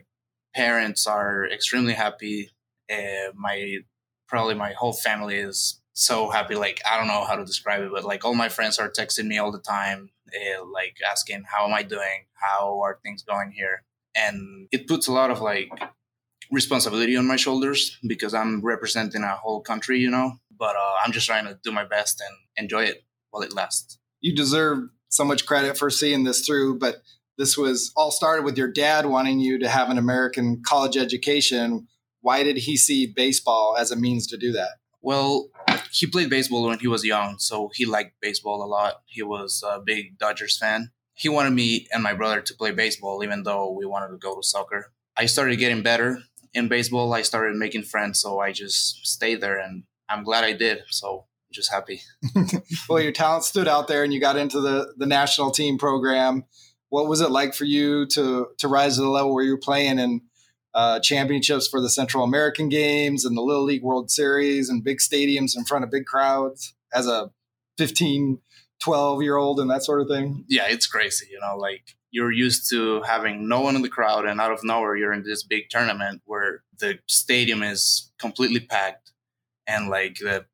parents 0.54 1.06
are 1.06 1.46
extremely 1.46 1.92
happy. 1.92 2.50
Uh, 2.90 3.32
my 3.34 3.78
probably 4.28 4.54
my 4.54 4.72
whole 4.72 4.92
family 4.92 5.36
is 5.36 5.80
so 5.92 6.30
happy. 6.30 6.54
Like 6.54 6.80
I 6.84 6.98
don't 6.98 7.08
know 7.08 7.24
how 7.24 7.36
to 7.36 7.44
describe 7.44 7.82
it, 7.82 7.90
but 7.92 8.04
like 8.04 8.24
all 8.24 8.34
my 8.34 8.48
friends 8.48 8.78
are 8.78 8.90
texting 8.90 9.26
me 9.26 9.38
all 9.38 9.52
the 9.52 9.60
time, 9.60 10.10
uh, 10.34 10.64
like 10.72 10.96
asking 11.08 11.44
how 11.46 11.66
am 11.66 11.74
I 11.74 11.82
doing, 11.82 12.26
how 12.34 12.80
are 12.82 12.98
things 13.02 13.22
going 13.22 13.52
here, 13.52 13.84
and 14.14 14.68
it 14.72 14.86
puts 14.86 15.06
a 15.06 15.12
lot 15.12 15.30
of 15.30 15.40
like 15.40 15.70
responsibility 16.50 17.16
on 17.16 17.26
my 17.26 17.36
shoulders 17.36 17.98
because 18.06 18.34
I'm 18.34 18.60
representing 18.62 19.22
a 19.22 19.36
whole 19.36 19.60
country, 19.60 19.98
you 19.98 20.10
know. 20.10 20.34
But 20.56 20.76
uh, 20.76 20.94
I'm 21.04 21.12
just 21.12 21.26
trying 21.26 21.46
to 21.46 21.58
do 21.62 21.72
my 21.72 21.84
best 21.84 22.20
and 22.20 22.64
enjoy 22.64 22.84
it 22.84 23.04
while 23.30 23.42
it 23.42 23.54
lasts. 23.54 23.98
You 24.20 24.34
deserve 24.34 24.88
so 25.08 25.24
much 25.24 25.46
credit 25.46 25.76
for 25.76 25.90
seeing 25.90 26.24
this 26.24 26.46
through, 26.46 26.78
but 26.78 26.96
this 27.36 27.56
was 27.56 27.92
all 27.96 28.10
started 28.10 28.44
with 28.44 28.56
your 28.56 28.70
dad 28.70 29.06
wanting 29.06 29.40
you 29.40 29.58
to 29.58 29.68
have 29.68 29.90
an 29.90 29.98
American 29.98 30.62
college 30.64 30.96
education. 30.96 31.88
Why 32.20 32.42
did 32.42 32.58
he 32.58 32.76
see 32.76 33.06
baseball 33.06 33.76
as 33.78 33.90
a 33.90 33.96
means 33.96 34.26
to 34.28 34.36
do 34.36 34.52
that? 34.52 34.70
Well, 35.02 35.48
he 35.92 36.06
played 36.06 36.30
baseball 36.30 36.66
when 36.66 36.78
he 36.78 36.88
was 36.88 37.04
young, 37.04 37.38
so 37.38 37.70
he 37.74 37.84
liked 37.84 38.20
baseball 38.20 38.62
a 38.62 38.66
lot. 38.66 39.02
He 39.04 39.22
was 39.22 39.62
a 39.66 39.80
big 39.84 40.18
Dodgers 40.18 40.56
fan 40.56 40.90
he 41.14 41.28
wanted 41.28 41.52
me 41.52 41.86
and 41.92 42.02
my 42.02 42.12
brother 42.12 42.40
to 42.40 42.54
play 42.54 42.72
baseball, 42.72 43.22
even 43.22 43.44
though 43.44 43.70
we 43.70 43.86
wanted 43.86 44.08
to 44.08 44.18
go 44.18 44.34
to 44.34 44.42
soccer. 44.42 44.92
I 45.16 45.26
started 45.26 45.56
getting 45.56 45.82
better 45.82 46.18
in 46.52 46.68
baseball. 46.68 47.12
I 47.14 47.22
started 47.22 47.56
making 47.56 47.84
friends, 47.84 48.20
so 48.20 48.40
I 48.40 48.52
just 48.52 49.06
stayed 49.06 49.40
there, 49.40 49.58
and 49.58 49.84
I'm 50.08 50.24
glad 50.24 50.44
I 50.44 50.52
did. 50.52 50.82
So 50.90 51.26
just 51.52 51.72
happy. 51.72 52.02
well, 52.88 53.00
your 53.00 53.12
talent 53.12 53.44
stood 53.44 53.68
out 53.68 53.86
there, 53.86 54.02
and 54.02 54.12
you 54.12 54.20
got 54.20 54.36
into 54.36 54.60
the 54.60 54.92
the 54.96 55.06
national 55.06 55.52
team 55.52 55.78
program. 55.78 56.44
What 56.88 57.08
was 57.08 57.20
it 57.20 57.30
like 57.30 57.54
for 57.54 57.64
you 57.64 58.06
to 58.06 58.48
to 58.58 58.68
rise 58.68 58.96
to 58.96 59.02
the 59.02 59.08
level 59.08 59.32
where 59.32 59.44
you're 59.44 59.56
playing 59.56 59.98
in 59.98 60.20
uh, 60.74 60.98
championships 60.98 61.68
for 61.68 61.80
the 61.80 61.88
Central 61.88 62.24
American 62.24 62.68
Games 62.68 63.24
and 63.24 63.36
the 63.36 63.42
Little 63.42 63.64
League 63.64 63.84
World 63.84 64.10
Series 64.10 64.68
and 64.68 64.82
big 64.82 64.98
stadiums 64.98 65.56
in 65.56 65.64
front 65.64 65.84
of 65.84 65.90
big 65.90 66.04
crowds 66.04 66.74
as 66.92 67.06
a 67.06 67.30
15 67.78 68.40
12 68.84 69.22
year 69.22 69.36
old 69.36 69.60
and 69.60 69.70
that 69.70 69.82
sort 69.82 70.00
of 70.02 70.08
thing? 70.08 70.44
Yeah, 70.48 70.66
it's 70.68 70.86
crazy. 70.86 71.26
You 71.30 71.40
know, 71.40 71.56
like 71.56 71.96
you're 72.10 72.30
used 72.30 72.68
to 72.70 73.02
having 73.02 73.48
no 73.48 73.60
one 73.60 73.76
in 73.76 73.82
the 73.82 73.88
crowd, 73.88 74.26
and 74.26 74.40
out 74.40 74.52
of 74.52 74.60
nowhere, 74.62 74.94
you're 74.94 75.12
in 75.12 75.24
this 75.24 75.42
big 75.42 75.70
tournament 75.70 76.20
where 76.26 76.62
the 76.78 76.98
stadium 77.08 77.62
is 77.62 78.12
completely 78.18 78.60
packed 78.60 79.12
and 79.66 79.88
like 79.88 80.16
the 80.18 80.44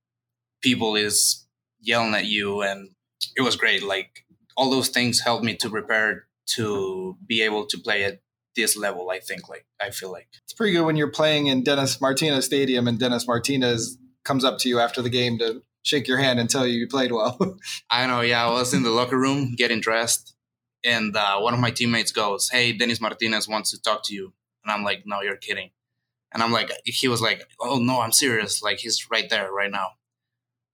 people 0.62 0.95
is 0.95 1.47
yelling 1.81 2.14
at 2.14 2.27
you. 2.27 2.62
And 2.62 2.90
it 3.37 3.43
was 3.43 3.57
great. 3.57 3.83
Like 3.83 4.25
all 4.57 4.71
those 4.71 4.88
things 4.88 5.21
helped 5.21 5.45
me 5.45 5.57
to 5.57 5.69
prepare 5.69 6.27
to 6.47 7.16
be 7.27 7.43
able 7.43 7.66
to 7.66 7.79
play 7.79 8.05
at 8.05 8.21
this 8.57 8.77
level 8.77 9.11
i 9.11 9.21
think 9.21 9.49
like 9.49 9.64
i 9.81 9.90
feel 9.90 10.11
like 10.11 10.27
it's 10.43 10.53
pretty 10.53 10.73
good 10.73 10.85
when 10.85 10.97
you're 10.97 11.11
playing 11.11 11.47
in 11.47 11.62
dennis 11.62 12.01
martinez 12.01 12.45
stadium 12.45 12.88
and 12.88 12.99
dennis 12.99 13.27
martinez 13.29 13.97
comes 14.25 14.45
up 14.45 14.59
to 14.59 14.69
you 14.69 14.81
after 14.81 15.01
the 15.01 15.09
game 15.09 15.38
to 15.38 15.62
shake 15.83 16.07
your 16.09 16.19
hand 16.19 16.38
and 16.38 16.49
tell 16.49 16.66
you 16.66 16.79
you 16.79 16.88
played 16.88 17.12
well. 17.12 17.59
I 17.90 18.07
know. 18.07 18.21
Yeah, 18.21 18.47
I 18.47 18.51
was 18.51 18.75
in 18.75 18.83
the 18.83 18.90
locker 18.90 19.19
room 19.19 19.55
getting 19.57 19.81
dressed, 19.81 20.35
and 20.85 21.16
uh, 21.16 21.38
one 21.40 21.55
of 21.55 21.61
my 21.61 21.71
teammates 21.71 22.12
goes, 22.12 22.49
"Hey, 22.51 22.73
Dennis 22.73 23.01
Martinez 23.01 23.49
wants 23.49 23.71
to 23.71 23.81
talk 23.81 24.03
to 24.05 24.14
you," 24.14 24.33
and 24.64 24.73
I'm 24.73 24.85
like, 24.85 25.03
"No, 25.07 25.21
you're 25.21 25.37
kidding." 25.37 25.71
And 26.33 26.43
I'm 26.43 26.53
like, 26.53 26.71
he 26.85 27.09
was 27.09 27.21
like, 27.21 27.43
"Oh 27.61 27.79
no, 27.79 28.01
I'm 28.01 28.12
serious. 28.12 28.62
Like 28.62 28.79
he's 28.79 29.11
right 29.11 29.29
there 29.29 29.53
right 29.53 29.71
now." 29.71 29.88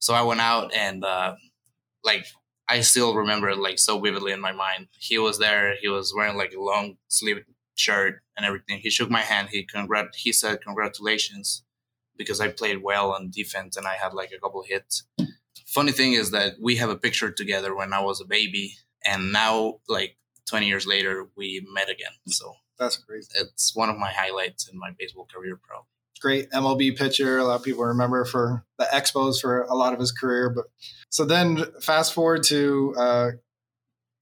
So 0.00 0.14
I 0.14 0.22
went 0.22 0.40
out 0.40 0.72
and 0.74 1.04
uh, 1.04 1.34
like 2.04 2.26
I 2.68 2.80
still 2.80 3.14
remember 3.14 3.48
it 3.50 3.58
like 3.58 3.78
so 3.78 3.98
vividly 3.98 4.32
in 4.32 4.40
my 4.40 4.52
mind. 4.52 4.88
He 4.98 5.18
was 5.18 5.38
there. 5.38 5.74
He 5.80 5.88
was 5.88 6.12
wearing 6.14 6.36
like 6.36 6.52
a 6.52 6.60
long 6.60 6.96
sleeve 7.08 7.44
shirt 7.74 8.22
and 8.36 8.44
everything. 8.44 8.80
He 8.80 8.90
shook 8.90 9.10
my 9.10 9.20
hand. 9.20 9.48
He 9.50 9.64
congrat. 9.64 10.08
He 10.16 10.32
said 10.32 10.62
congratulations 10.62 11.62
because 12.16 12.40
I 12.40 12.48
played 12.48 12.82
well 12.82 13.12
on 13.12 13.30
defense 13.30 13.76
and 13.76 13.86
I 13.86 13.94
had 13.94 14.14
like 14.14 14.32
a 14.32 14.40
couple 14.40 14.62
hits. 14.66 15.04
Funny 15.66 15.92
thing 15.92 16.12
is 16.12 16.30
that 16.30 16.54
we 16.60 16.76
have 16.76 16.90
a 16.90 16.96
picture 16.96 17.30
together 17.30 17.74
when 17.74 17.92
I 17.92 18.00
was 18.00 18.20
a 18.20 18.24
baby, 18.24 18.76
and 19.04 19.32
now 19.32 19.80
like 19.88 20.16
20 20.48 20.66
years 20.66 20.86
later 20.86 21.28
we 21.36 21.66
met 21.72 21.90
again. 21.90 22.12
So 22.28 22.54
that's 22.78 22.96
crazy. 22.96 23.28
It's 23.34 23.74
one 23.74 23.88
of 23.88 23.98
my 23.98 24.10
highlights 24.10 24.68
in 24.68 24.78
my 24.78 24.90
baseball 24.98 25.26
career, 25.32 25.58
probably 25.62 25.86
great 26.20 26.50
MLB 26.50 26.96
pitcher. 26.96 27.38
A 27.38 27.44
lot 27.44 27.56
of 27.56 27.62
people 27.62 27.84
remember 27.84 28.24
for 28.24 28.64
the 28.78 28.86
Expos 28.92 29.40
for 29.40 29.62
a 29.62 29.74
lot 29.74 29.92
of 29.92 30.00
his 30.00 30.12
career. 30.12 30.50
But 30.50 30.64
so 31.10 31.24
then 31.24 31.64
fast 31.80 32.12
forward 32.12 32.42
to 32.44 32.94
uh, 32.98 33.30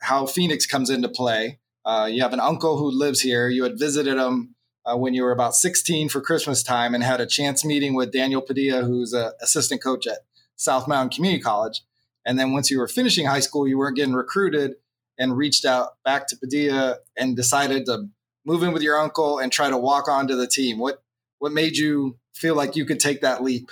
how 0.01 0.27
Phoenix 0.27 0.67
comes 0.67 0.91
into 0.91 1.09
play. 1.09 1.61
Uh, 1.85 2.09
you 2.11 2.23
have 2.23 2.33
an 2.33 2.41
uncle 2.41 2.79
who 2.79 2.91
lives 2.91 3.21
here. 3.21 3.49
You 3.49 3.63
had 3.63 3.79
visited 3.79 4.17
him 4.17 4.54
uh, 4.87 4.97
when 4.97 5.15
you 5.15 5.23
were 5.23 5.33
about 5.33 5.55
16 5.55 6.09
for 6.09 6.21
Christmas 6.21 6.63
time 6.63 6.95
and 6.95 7.03
had 7.03 7.21
a 7.21 7.27
chance 7.27 7.65
meeting 7.65 7.95
with 7.95 8.13
Daniel 8.13 8.43
Padilla, 8.43 8.83
who's 8.83 9.13
an 9.13 9.33
assistant 9.41 9.83
coach 9.83 10.07
at 10.07 10.19
South 10.57 10.87
Mountain 10.87 11.15
Community 11.15 11.43
College. 11.43 11.83
And 12.27 12.39
then 12.39 12.53
once 12.53 12.71
you 12.71 12.79
were 12.79 12.89
finishing 12.89 13.27
high 13.27 13.41
school, 13.41 13.69
you 13.69 13.79
weren't 13.79 13.97
getting 13.97 14.15
recruited 14.15 14.77
and 15.19 15.37
reached 15.37 15.65
out 15.65 15.91
back 16.05 16.27
to 16.29 16.37
Padilla 16.37 16.99
and 17.17 17.37
decided 17.37 17.87
to 17.87 18.09
move 18.45 18.63
in 18.63 18.73
with 18.73 18.83
your 18.83 18.99
uncle 18.99 19.39
and 19.39 19.53
try 19.53 19.71
to 19.71 19.79
walk 19.79 20.09
onto 20.09 20.37
the 20.37 20.47
team. 20.47 20.79
What 20.79 21.03
what 21.39 21.53
made 21.53 21.77
you 21.77 22.19
feel 22.35 22.55
like 22.55 22.77
you 22.77 22.85
could 22.85 23.01
take 23.01 23.21
that 23.21 23.43
leap? 23.43 23.71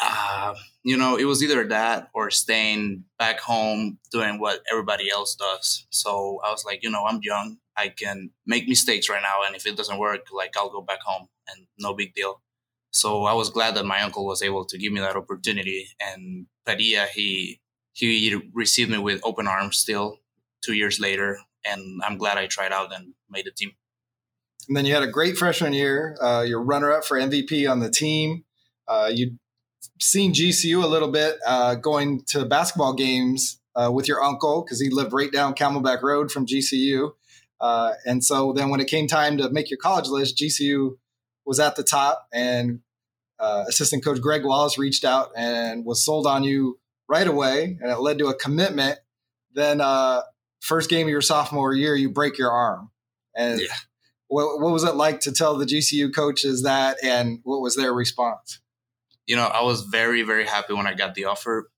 Uh, 0.00 0.54
you 0.82 0.96
know, 0.96 1.16
it 1.16 1.24
was 1.24 1.42
either 1.42 1.66
that 1.68 2.08
or 2.14 2.30
staying 2.30 3.04
back 3.18 3.40
home 3.40 3.98
doing 4.10 4.40
what 4.40 4.62
everybody 4.70 5.10
else 5.10 5.34
does. 5.34 5.86
So 5.90 6.40
I 6.44 6.50
was 6.50 6.64
like, 6.64 6.82
you 6.82 6.90
know, 6.90 7.04
I'm 7.06 7.20
young. 7.22 7.58
I 7.76 7.88
can 7.88 8.30
make 8.46 8.68
mistakes 8.68 9.08
right 9.08 9.22
now. 9.22 9.46
And 9.46 9.54
if 9.54 9.66
it 9.66 9.76
doesn't 9.76 9.98
work, 9.98 10.26
like 10.32 10.56
I'll 10.56 10.70
go 10.70 10.80
back 10.80 11.00
home 11.04 11.28
and 11.48 11.66
no 11.78 11.94
big 11.94 12.14
deal. 12.14 12.40
So 12.92 13.24
I 13.24 13.34
was 13.34 13.50
glad 13.50 13.74
that 13.76 13.84
my 13.84 14.00
uncle 14.00 14.26
was 14.26 14.42
able 14.42 14.64
to 14.64 14.78
give 14.78 14.92
me 14.92 15.00
that 15.00 15.16
opportunity. 15.16 15.86
And 16.00 16.46
Padilla, 16.66 17.06
he, 17.12 17.60
he 17.92 18.40
received 18.54 18.90
me 18.90 18.98
with 18.98 19.20
open 19.22 19.46
arms 19.46 19.76
still 19.76 20.18
two 20.62 20.74
years 20.74 20.98
later. 20.98 21.38
And 21.64 22.00
I'm 22.02 22.16
glad 22.16 22.38
I 22.38 22.46
tried 22.46 22.72
out 22.72 22.94
and 22.94 23.12
made 23.28 23.44
the 23.44 23.52
team. 23.52 23.72
And 24.66 24.76
then 24.76 24.86
you 24.86 24.94
had 24.94 25.02
a 25.02 25.10
great 25.10 25.36
freshman 25.36 25.72
year. 25.72 26.16
Uh, 26.20 26.44
you're 26.46 26.62
runner 26.62 26.90
up 26.92 27.04
for 27.04 27.18
MVP 27.18 27.70
on 27.70 27.80
the 27.80 27.90
team. 27.90 28.44
Uh, 28.88 29.10
you'd 29.12 29.38
seen 30.00 30.32
GCU 30.32 30.82
a 30.82 30.86
little 30.86 31.10
bit 31.10 31.36
uh, 31.46 31.74
going 31.76 32.22
to 32.28 32.44
basketball 32.44 32.94
games 32.94 33.60
uh, 33.74 33.90
with 33.92 34.08
your 34.08 34.22
uncle 34.22 34.62
because 34.62 34.80
he 34.80 34.90
lived 34.90 35.12
right 35.12 35.30
down 35.30 35.54
Camelback 35.54 36.02
Road 36.02 36.30
from 36.30 36.46
GCU. 36.46 37.12
Uh, 37.60 37.92
and 38.06 38.24
so 38.24 38.52
then 38.52 38.70
when 38.70 38.80
it 38.80 38.88
came 38.88 39.06
time 39.06 39.36
to 39.38 39.50
make 39.50 39.70
your 39.70 39.78
college 39.78 40.08
list, 40.08 40.38
GCU 40.38 40.96
was 41.44 41.60
at 41.60 41.76
the 41.76 41.82
top, 41.82 42.26
and 42.32 42.80
uh, 43.38 43.64
assistant 43.68 44.04
coach 44.04 44.20
Greg 44.20 44.44
Wallace 44.44 44.78
reached 44.78 45.04
out 45.04 45.30
and 45.36 45.84
was 45.84 46.04
sold 46.04 46.26
on 46.26 46.42
you 46.42 46.78
right 47.08 47.26
away, 47.26 47.78
and 47.80 47.90
it 47.90 48.00
led 48.00 48.18
to 48.18 48.28
a 48.28 48.34
commitment. 48.34 48.98
Then, 49.52 49.82
first 50.60 50.88
game 50.88 51.06
of 51.06 51.10
your 51.10 51.20
sophomore 51.20 51.74
year, 51.74 51.94
you 51.96 52.10
break 52.10 52.38
your 52.38 52.50
arm, 52.50 52.90
and 53.34 53.60
yeah 53.60 53.66
what, 54.30 54.60
what 54.60 54.72
was 54.72 54.84
it 54.84 54.94
like 54.94 55.20
to 55.20 55.32
tell 55.32 55.56
the 55.56 55.66
GCU 55.66 56.14
coaches 56.14 56.62
that, 56.62 56.96
and 57.02 57.40
what 57.42 57.60
was 57.60 57.74
their 57.74 57.92
response? 57.92 58.60
You 59.30 59.36
know, 59.36 59.46
I 59.46 59.62
was 59.62 59.82
very, 59.82 60.22
very 60.22 60.44
happy 60.44 60.72
when 60.72 60.88
I 60.88 60.94
got 60.94 61.14
the 61.14 61.26
offer 61.26 61.70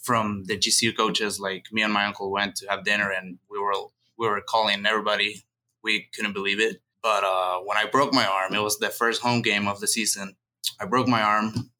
from 0.00 0.44
the 0.44 0.56
GCU 0.56 0.96
coaches. 0.96 1.40
Like 1.40 1.64
me 1.72 1.82
and 1.82 1.92
my 1.92 2.04
uncle 2.04 2.30
went 2.30 2.54
to 2.58 2.68
have 2.70 2.84
dinner, 2.84 3.10
and 3.10 3.38
we 3.50 3.58
were 3.58 3.72
we 4.16 4.28
were 4.28 4.40
calling 4.48 4.86
everybody. 4.86 5.42
We 5.82 6.08
couldn't 6.14 6.34
believe 6.34 6.60
it. 6.60 6.76
But 7.02 7.24
uh, 7.24 7.58
when 7.64 7.76
I 7.76 7.86
broke 7.86 8.12
my 8.14 8.24
arm, 8.24 8.54
it 8.54 8.62
was 8.62 8.78
the 8.78 8.90
first 8.90 9.22
home 9.22 9.42
game 9.42 9.66
of 9.66 9.80
the 9.80 9.88
season. 9.88 10.36
I 10.80 10.84
broke 10.84 11.08
my 11.08 11.20
arm. 11.20 11.72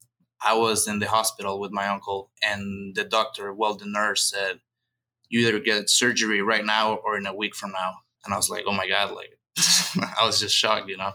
I 0.45 0.53
was 0.55 0.85
in 0.85 0.99
the 0.99 1.07
hospital 1.07 1.61
with 1.61 1.71
my 1.71 1.87
uncle, 1.87 2.29
and 2.43 2.93
the 2.93 3.05
doctor, 3.05 3.53
well, 3.53 3.75
the 3.75 3.85
nurse 3.87 4.29
said, 4.29 4.59
"You 5.29 5.47
either 5.47 5.61
get 5.61 5.89
surgery 5.89 6.41
right 6.41 6.65
now 6.65 6.95
or 6.95 7.17
in 7.17 7.25
a 7.25 7.33
week 7.33 7.55
from 7.55 7.71
now." 7.71 7.99
And 8.25 8.33
I 8.33 8.37
was 8.37 8.49
like, 8.49 8.65
"Oh 8.67 8.73
my 8.73 8.89
god!" 8.89 9.11
Like 9.11 9.39
I 10.19 10.25
was 10.25 10.41
just 10.41 10.57
shocked, 10.57 10.89
you 10.89 10.97
know. 10.97 11.13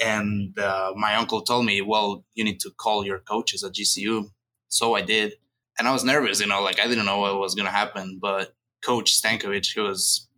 And 0.00 0.58
uh, 0.58 0.92
my 0.96 1.16
uncle 1.16 1.42
told 1.42 1.66
me, 1.66 1.80
well, 1.80 2.24
you 2.34 2.44
need 2.44 2.60
to 2.60 2.70
call 2.70 3.04
your 3.04 3.18
coaches 3.18 3.62
at 3.62 3.72
GCU. 3.72 4.30
So 4.68 4.94
I 4.94 5.02
did. 5.02 5.34
And 5.78 5.88
I 5.88 5.92
was 5.92 6.04
nervous, 6.04 6.40
you 6.40 6.46
know, 6.46 6.62
like 6.62 6.80
I 6.80 6.86
didn't 6.86 7.06
know 7.06 7.18
what 7.18 7.38
was 7.38 7.54
going 7.54 7.66
to 7.66 7.72
happen. 7.72 8.18
But 8.20 8.54
Coach 8.84 9.20
Stankiewicz, 9.20 9.72
he 9.74 9.80
was 9.80 10.28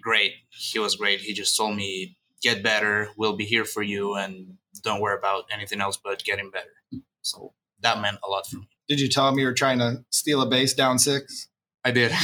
great. 0.00 0.32
He 0.50 0.78
was 0.78 0.96
great. 0.96 1.20
He 1.20 1.32
just 1.32 1.56
told 1.56 1.76
me, 1.76 2.16
get 2.42 2.62
better. 2.62 3.08
We'll 3.16 3.36
be 3.36 3.44
here 3.44 3.64
for 3.64 3.82
you. 3.82 4.16
And 4.16 4.56
don't 4.82 5.00
worry 5.00 5.16
about 5.16 5.44
anything 5.52 5.80
else 5.80 5.98
but 6.02 6.24
getting 6.24 6.50
better. 6.50 7.02
So 7.22 7.52
that 7.80 8.00
meant 8.00 8.18
a 8.24 8.28
lot 8.28 8.46
for 8.46 8.56
me. 8.56 8.68
Did 8.88 9.00
you 9.00 9.08
tell 9.08 9.28
him 9.28 9.38
you 9.38 9.46
were 9.46 9.54
trying 9.54 9.78
to 9.78 10.04
steal 10.10 10.42
a 10.42 10.48
base 10.48 10.74
down 10.74 10.98
six? 10.98 11.48
I 11.84 11.90
did. 11.90 12.12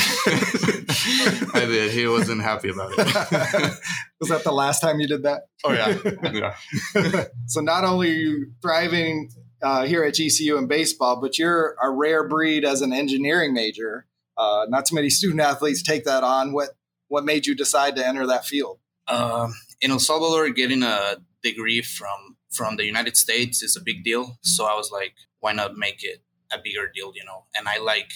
I 1.53 1.66
did. 1.66 1.90
He 1.90 2.07
wasn't 2.07 2.42
happy 2.42 2.68
about 2.68 2.92
it. 2.92 2.99
Was 4.21 4.29
that 4.29 4.44
the 4.44 4.53
last 4.53 4.81
time 4.81 5.01
you 5.01 5.09
did 5.09 5.25
that? 5.25 5.42
Oh 5.64 5.73
yeah, 5.73 5.99
yeah. 6.94 7.25
so 7.47 7.61
not 7.61 7.85
only 7.85 8.11
are 8.11 8.14
you 8.14 8.53
thriving 8.62 9.31
uh, 9.62 9.85
here 9.85 10.05
at 10.05 10.14
GCU 10.14 10.57
in 10.59 10.68
baseball, 10.68 11.21
but 11.21 11.38
you're 11.38 11.77
a 11.83 11.90
rare 11.90 12.29
breed 12.29 12.64
as 12.64 12.83
an 12.83 12.92
engineering 12.92 13.53
major. 13.53 14.07
Uh, 14.37 14.66
not 14.68 14.87
too 14.87 14.94
many 14.94 15.11
student 15.11 15.40
athletes 15.40 15.83
take 15.83 16.05
that 16.05 16.23
on. 16.23 16.53
What 16.53 16.71
what 17.09 17.25
made 17.25 17.47
you 17.47 17.57
decide 17.57 17.97
to 17.97 18.07
enter 18.07 18.27
that 18.27 18.44
field? 18.44 18.79
Uh, 19.09 19.49
in 19.81 19.90
El 19.90 19.99
Salvador, 19.99 20.51
getting 20.51 20.85
a 20.85 21.16
degree 21.42 21.83
from 21.83 22.37
from 22.51 22.77
the 22.77 22.85
United 22.85 23.16
States 23.16 23.62
is 23.62 23.77
a 23.77 23.81
big 23.81 24.05
deal. 24.05 24.38
So 24.42 24.66
I 24.66 24.75
was 24.75 24.90
like, 24.92 25.14
why 25.40 25.53
not 25.53 25.77
make 25.77 26.05
it 26.05 26.23
a 26.53 26.59
bigger 26.62 26.90
deal? 26.94 27.12
You 27.14 27.25
know, 27.25 27.47
and 27.57 27.66
I 27.68 27.79
like 27.79 28.11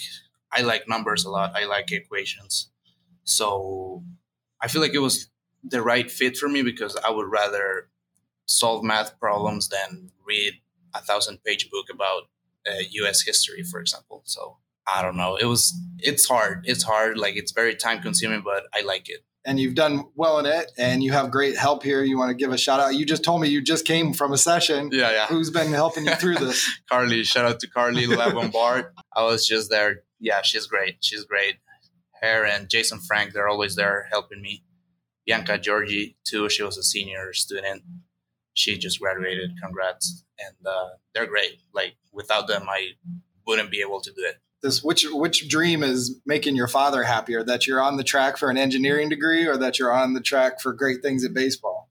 I 0.52 0.62
like 0.62 0.88
numbers 0.88 1.24
a 1.24 1.30
lot. 1.30 1.52
I 1.56 1.64
like 1.64 1.90
equations. 1.92 2.70
So 3.24 4.04
I 4.60 4.68
feel 4.68 4.82
like 4.82 4.94
it 4.94 4.98
was 4.98 5.28
the 5.64 5.82
right 5.82 6.10
fit 6.10 6.36
for 6.36 6.48
me 6.48 6.62
because 6.62 6.96
I 6.96 7.10
would 7.10 7.30
rather 7.30 7.88
solve 8.46 8.84
math 8.84 9.18
problems 9.18 9.68
than 9.68 10.10
read 10.26 10.54
a 10.94 11.00
thousand 11.00 11.42
page 11.44 11.70
book 11.70 11.86
about 11.90 12.22
uh, 12.68 12.82
US 12.90 13.22
history, 13.22 13.62
for 13.62 13.80
example. 13.80 14.22
So 14.24 14.58
I 14.86 15.02
don't 15.02 15.16
know. 15.16 15.36
It 15.36 15.46
was, 15.46 15.72
it's 15.98 16.26
hard. 16.26 16.64
It's 16.64 16.82
hard. 16.82 17.16
Like 17.16 17.36
it's 17.36 17.52
very 17.52 17.74
time 17.74 18.02
consuming, 18.02 18.42
but 18.42 18.64
I 18.74 18.82
like 18.82 19.08
it. 19.08 19.24
And 19.44 19.58
you've 19.58 19.74
done 19.74 20.04
well 20.14 20.38
in 20.38 20.46
it 20.46 20.70
and 20.78 21.02
you 21.02 21.10
have 21.12 21.32
great 21.32 21.56
help 21.56 21.82
here. 21.82 22.04
You 22.04 22.16
want 22.16 22.30
to 22.30 22.34
give 22.34 22.52
a 22.52 22.58
shout 22.58 22.78
out. 22.78 22.94
You 22.94 23.04
just 23.04 23.24
told 23.24 23.40
me 23.40 23.48
you 23.48 23.60
just 23.60 23.84
came 23.84 24.12
from 24.12 24.32
a 24.32 24.38
session. 24.38 24.90
Yeah, 24.92 25.10
yeah. 25.10 25.26
Who's 25.26 25.50
been 25.50 25.72
helping 25.72 26.06
you 26.06 26.14
through 26.14 26.36
this? 26.36 26.68
Carly, 26.88 27.24
shout 27.24 27.44
out 27.44 27.58
to 27.60 27.68
Carly 27.68 28.06
Bombard. 28.06 28.92
I 29.16 29.24
was 29.24 29.44
just 29.44 29.68
there 29.68 30.02
yeah, 30.22 30.40
she's 30.42 30.66
great. 30.66 30.98
She's 31.00 31.24
great. 31.24 31.56
Her 32.22 32.46
and 32.46 32.70
Jason 32.70 33.00
Frank, 33.00 33.32
they're 33.32 33.48
always 33.48 33.74
there 33.74 34.06
helping 34.10 34.40
me. 34.40 34.62
Bianca 35.26 35.58
Georgie, 35.58 36.16
too. 36.24 36.48
She 36.48 36.62
was 36.62 36.78
a 36.78 36.82
senior 36.82 37.32
student. 37.32 37.82
She 38.54 38.78
just 38.78 39.00
graduated. 39.00 39.50
Congrats. 39.60 40.24
And 40.38 40.66
uh, 40.66 40.90
they're 41.14 41.26
great. 41.26 41.58
Like, 41.74 41.96
without 42.12 42.46
them, 42.46 42.66
I 42.68 42.90
wouldn't 43.46 43.70
be 43.70 43.80
able 43.80 44.00
to 44.00 44.12
do 44.12 44.22
it. 44.24 44.36
This 44.62 44.80
which 44.80 45.04
which 45.10 45.48
dream 45.48 45.82
is 45.82 46.20
making 46.24 46.54
your 46.54 46.68
father 46.68 47.02
happier? 47.02 47.42
That 47.42 47.66
you're 47.66 47.80
on 47.80 47.96
the 47.96 48.04
track 48.04 48.36
for 48.36 48.48
an 48.48 48.56
engineering 48.56 49.08
degree, 49.08 49.44
or 49.44 49.56
that 49.56 49.80
you're 49.80 49.92
on 49.92 50.14
the 50.14 50.20
track 50.20 50.60
for 50.60 50.72
great 50.72 51.02
things 51.02 51.24
at 51.24 51.34
baseball? 51.34 51.90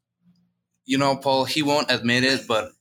You 0.85 0.97
know, 0.97 1.17
Paul, 1.17 1.43
he 1.43 1.63
won't 1.63 1.91
admit 1.91 2.23
it, 2.23 2.47
but 2.47 2.71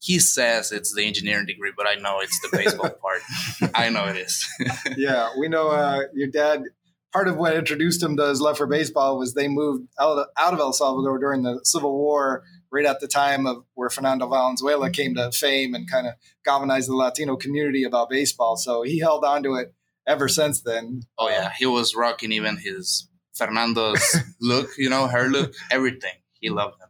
he 0.00 0.18
says 0.18 0.72
it's 0.72 0.94
the 0.94 1.06
engineering 1.06 1.46
degree, 1.46 1.72
but 1.76 1.86
I 1.86 1.94
know 1.94 2.20
it's 2.20 2.38
the 2.40 2.56
baseball 2.56 2.90
part. 3.02 3.72
I 3.74 3.88
know 3.88 4.06
it 4.06 4.16
is. 4.16 4.46
yeah, 4.96 5.30
we 5.38 5.48
know 5.48 5.68
uh, 5.68 6.02
your 6.14 6.28
dad. 6.28 6.64
Part 7.12 7.28
of 7.28 7.36
what 7.36 7.56
introduced 7.56 8.02
him 8.02 8.16
to 8.18 8.28
his 8.28 8.42
love 8.42 8.58
for 8.58 8.66
baseball 8.66 9.18
was 9.18 9.32
they 9.32 9.48
moved 9.48 9.88
out 9.98 10.18
of, 10.18 10.26
out 10.36 10.52
of 10.52 10.60
El 10.60 10.74
Salvador 10.74 11.18
during 11.18 11.44
the 11.44 11.60
Civil 11.64 11.96
War, 11.96 12.44
right 12.70 12.84
at 12.84 13.00
the 13.00 13.08
time 13.08 13.46
of 13.46 13.64
where 13.74 13.88
Fernando 13.88 14.28
Valenzuela 14.28 14.90
came 14.90 15.14
to 15.14 15.32
fame 15.32 15.74
and 15.74 15.90
kind 15.90 16.06
of 16.06 16.14
galvanized 16.44 16.90
the 16.90 16.94
Latino 16.94 17.36
community 17.36 17.84
about 17.84 18.10
baseball. 18.10 18.56
So 18.56 18.82
he 18.82 18.98
held 18.98 19.24
on 19.24 19.42
to 19.44 19.54
it 19.54 19.72
ever 20.06 20.28
since 20.28 20.60
then. 20.60 21.02
Oh 21.16 21.30
yeah, 21.30 21.52
he 21.56 21.64
was 21.64 21.94
rocking 21.94 22.32
even 22.32 22.58
his 22.58 23.08
Fernando's 23.34 24.16
look, 24.40 24.70
you 24.76 24.90
know, 24.90 25.06
hair 25.06 25.28
look, 25.28 25.54
everything. 25.70 26.14
He 26.40 26.50
loved 26.50 26.80
him. 26.80 26.88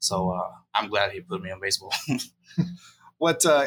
So 0.00 0.30
uh, 0.30 0.57
I'm 0.78 0.88
glad 0.88 1.12
he 1.12 1.20
put 1.20 1.42
me 1.42 1.50
on 1.50 1.60
baseball. 1.60 1.92
what 3.18 3.44
uh, 3.44 3.66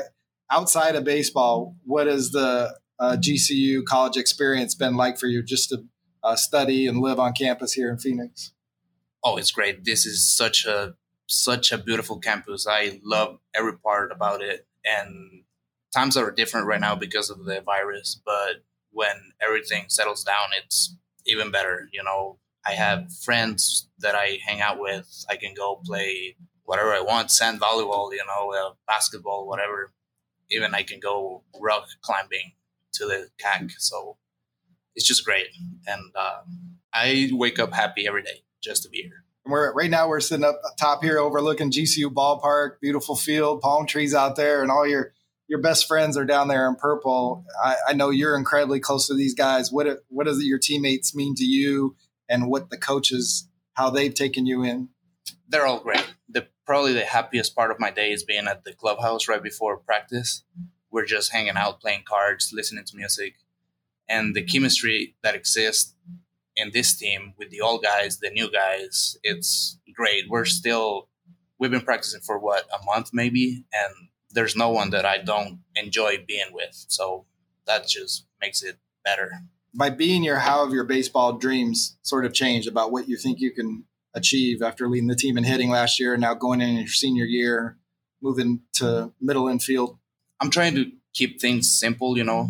outside 0.49 0.95
of 0.95 1.03
baseball, 1.03 1.75
what 1.83 2.07
has 2.07 2.31
the 2.31 2.77
uh, 2.99 3.17
GCU 3.19 3.83
college 3.85 4.17
experience 4.17 4.75
been 4.75 4.95
like 4.95 5.17
for 5.17 5.27
you 5.27 5.43
just 5.43 5.69
to 5.69 5.83
uh, 6.23 6.35
study 6.35 6.87
and 6.87 6.99
live 6.99 7.19
on 7.19 7.33
campus 7.33 7.73
here 7.73 7.89
in 7.89 7.97
Phoenix? 7.97 8.53
Oh, 9.23 9.37
it's 9.37 9.51
great. 9.51 9.83
This 9.83 10.05
is 10.05 10.27
such 10.27 10.65
a 10.65 10.95
such 11.27 11.71
a 11.71 11.77
beautiful 11.77 12.19
campus. 12.19 12.67
I 12.67 12.99
love 13.03 13.39
every 13.53 13.77
part 13.77 14.11
about 14.11 14.41
it. 14.41 14.67
And 14.83 15.43
times 15.93 16.17
are 16.17 16.31
different 16.31 16.67
right 16.67 16.81
now 16.81 16.95
because 16.95 17.29
of 17.29 17.45
the 17.45 17.61
virus, 17.61 18.19
but 18.25 18.63
when 18.91 19.15
everything 19.41 19.85
settles 19.87 20.23
down, 20.23 20.49
it's 20.61 20.95
even 21.25 21.51
better. 21.51 21.87
You 21.93 22.03
know, 22.03 22.39
I 22.65 22.71
have 22.71 23.13
friends 23.23 23.89
that 23.99 24.15
I 24.15 24.39
hang 24.45 24.61
out 24.61 24.79
with. 24.79 25.25
I 25.29 25.37
can 25.37 25.53
go 25.53 25.81
play 25.85 26.35
whatever 26.71 26.93
I 26.93 27.01
want, 27.01 27.29
sand 27.29 27.59
volleyball, 27.59 28.13
you 28.13 28.23
know, 28.25 28.53
uh, 28.53 28.71
basketball, 28.87 29.45
whatever. 29.45 29.91
Even 30.49 30.73
I 30.73 30.83
can 30.83 31.01
go 31.01 31.43
rock 31.59 31.83
climbing 32.01 32.53
to 32.93 33.05
the 33.05 33.27
CAC. 33.43 33.73
So 33.77 34.15
it's 34.95 35.05
just 35.05 35.25
great. 35.25 35.47
And 35.85 36.13
uh, 36.15 36.39
I 36.93 37.27
wake 37.33 37.59
up 37.59 37.73
happy 37.73 38.07
every 38.07 38.23
day 38.23 38.45
just 38.63 38.83
to 38.83 38.89
be 38.89 38.99
here. 39.01 39.25
We're 39.45 39.73
right 39.73 39.89
now 39.89 40.07
we're 40.07 40.21
sitting 40.21 40.45
up 40.45 40.61
top 40.79 41.03
here 41.03 41.19
overlooking 41.19 41.71
GCU 41.71 42.05
ballpark, 42.05 42.79
beautiful 42.81 43.17
field, 43.17 43.59
palm 43.59 43.85
trees 43.85 44.13
out 44.15 44.37
there, 44.37 44.61
and 44.61 44.71
all 44.71 44.87
your 44.87 45.11
your 45.49 45.59
best 45.59 45.89
friends 45.89 46.15
are 46.15 46.23
down 46.23 46.47
there 46.47 46.69
in 46.69 46.75
purple. 46.75 47.43
I, 47.61 47.75
I 47.89 47.93
know 47.93 48.11
you're 48.11 48.37
incredibly 48.37 48.79
close 48.79 49.07
to 49.07 49.13
these 49.13 49.33
guys. 49.33 49.73
What 49.73 49.87
what 50.07 50.25
does 50.25 50.41
your 50.41 50.59
teammates 50.59 51.13
mean 51.13 51.35
to 51.35 51.43
you, 51.43 51.97
and 52.29 52.49
what 52.49 52.69
the 52.69 52.77
coaches 52.77 53.49
how 53.73 53.89
they've 53.89 54.13
taken 54.13 54.45
you 54.45 54.63
in? 54.63 54.89
They're 55.49 55.65
all 55.65 55.81
great. 55.81 56.13
The 56.29 56.47
probably 56.65 56.93
the 56.93 57.05
happiest 57.05 57.55
part 57.55 57.71
of 57.71 57.79
my 57.79 57.91
day 57.91 58.11
is 58.11 58.23
being 58.23 58.47
at 58.47 58.63
the 58.63 58.73
clubhouse 58.73 59.27
right 59.27 59.43
before 59.43 59.77
practice. 59.77 60.43
We're 60.91 61.05
just 61.05 61.31
hanging 61.31 61.57
out, 61.57 61.81
playing 61.81 62.03
cards, 62.07 62.51
listening 62.53 62.85
to 62.85 62.97
music, 62.97 63.35
and 64.07 64.35
the 64.35 64.43
chemistry 64.43 65.15
that 65.23 65.35
exists 65.35 65.95
in 66.55 66.71
this 66.73 66.95
team 66.95 67.33
with 67.37 67.49
the 67.49 67.61
old 67.61 67.83
guys, 67.83 68.19
the 68.19 68.29
new 68.29 68.51
guys, 68.51 69.17
it's 69.23 69.79
great. 69.95 70.29
We're 70.29 70.45
still 70.45 71.07
we've 71.59 71.71
been 71.71 71.81
practicing 71.81 72.21
for 72.21 72.39
what 72.39 72.65
a 72.73 72.83
month 72.83 73.11
maybe, 73.13 73.65
and 73.71 74.09
there's 74.31 74.55
no 74.55 74.69
one 74.69 74.89
that 74.89 75.05
I 75.05 75.19
don't 75.19 75.59
enjoy 75.75 76.23
being 76.27 76.51
with. 76.51 76.85
So 76.87 77.25
that 77.67 77.87
just 77.87 78.25
makes 78.41 78.63
it 78.63 78.77
better. 79.05 79.31
By 79.73 79.91
being 79.91 80.23
here, 80.23 80.39
how 80.39 80.65
have 80.65 80.73
your 80.73 80.83
baseball 80.83 81.33
dreams 81.33 81.97
sort 82.01 82.25
of 82.25 82.33
changed 82.33 82.67
about 82.67 82.91
what 82.91 83.07
you 83.07 83.15
think 83.15 83.39
you 83.39 83.51
can 83.51 83.85
achieve 84.13 84.61
after 84.61 84.87
leading 84.87 85.07
the 85.07 85.15
team 85.15 85.37
in 85.37 85.43
hitting 85.43 85.69
last 85.69 85.99
year 85.99 86.13
and 86.13 86.21
now 86.21 86.33
going 86.33 86.61
in 86.61 86.75
your 86.75 86.87
senior 86.87 87.25
year, 87.25 87.77
moving 88.21 88.61
to 88.73 89.11
middle 89.19 89.47
infield? 89.47 89.97
I'm 90.39 90.49
trying 90.49 90.75
to 90.75 90.91
keep 91.13 91.39
things 91.39 91.71
simple, 91.71 92.17
you 92.17 92.23
know, 92.23 92.49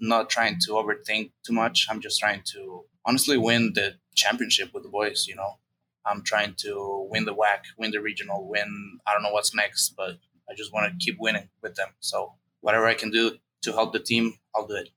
not 0.00 0.30
trying 0.30 0.58
to 0.66 0.72
overthink 0.72 1.32
too 1.44 1.52
much. 1.52 1.86
I'm 1.90 2.00
just 2.00 2.18
trying 2.18 2.42
to 2.52 2.84
honestly 3.04 3.36
win 3.36 3.72
the 3.74 3.94
championship 4.14 4.72
with 4.74 4.82
the 4.82 4.88
boys. 4.88 5.26
You 5.28 5.36
know, 5.36 5.58
I'm 6.04 6.22
trying 6.22 6.54
to 6.58 7.06
win 7.10 7.24
the 7.24 7.34
WAC, 7.34 7.64
win 7.78 7.90
the 7.90 8.00
regional, 8.00 8.48
win. 8.48 8.98
I 9.06 9.12
don't 9.12 9.22
know 9.22 9.32
what's 9.32 9.54
next, 9.54 9.94
but 9.96 10.18
I 10.48 10.54
just 10.54 10.72
want 10.72 10.90
to 10.90 11.04
keep 11.04 11.18
winning 11.20 11.48
with 11.62 11.74
them. 11.74 11.88
So 12.00 12.34
whatever 12.60 12.86
I 12.86 12.94
can 12.94 13.10
do 13.10 13.36
to 13.62 13.72
help 13.72 13.92
the 13.92 14.00
team, 14.00 14.34
I'll 14.54 14.66
do 14.66 14.74
it. 14.76 14.88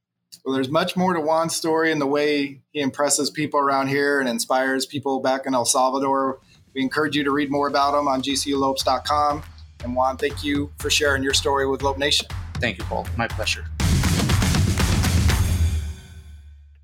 Well, 0.43 0.53
there's 0.53 0.69
much 0.69 0.95
more 0.95 1.13
to 1.13 1.19
Juan's 1.19 1.55
story 1.55 1.91
and 1.91 2.01
the 2.01 2.07
way 2.07 2.61
he 2.71 2.81
impresses 2.81 3.29
people 3.29 3.59
around 3.59 3.87
here 3.87 4.19
and 4.19 4.27
inspires 4.27 4.85
people 4.85 5.19
back 5.19 5.45
in 5.45 5.53
El 5.53 5.65
Salvador. 5.65 6.39
We 6.73 6.81
encourage 6.81 7.15
you 7.15 7.23
to 7.23 7.31
read 7.31 7.51
more 7.51 7.67
about 7.67 7.97
him 7.97 8.07
on 8.07 8.21
gculopes.com. 8.21 9.43
And 9.83 9.95
Juan, 9.95 10.17
thank 10.17 10.43
you 10.43 10.71
for 10.79 10.89
sharing 10.89 11.23
your 11.23 11.33
story 11.33 11.67
with 11.67 11.83
Lope 11.83 11.97
Nation. 11.97 12.27
Thank 12.55 12.77
you, 12.77 12.83
Paul. 12.85 13.07
My 13.17 13.27
pleasure. 13.27 13.65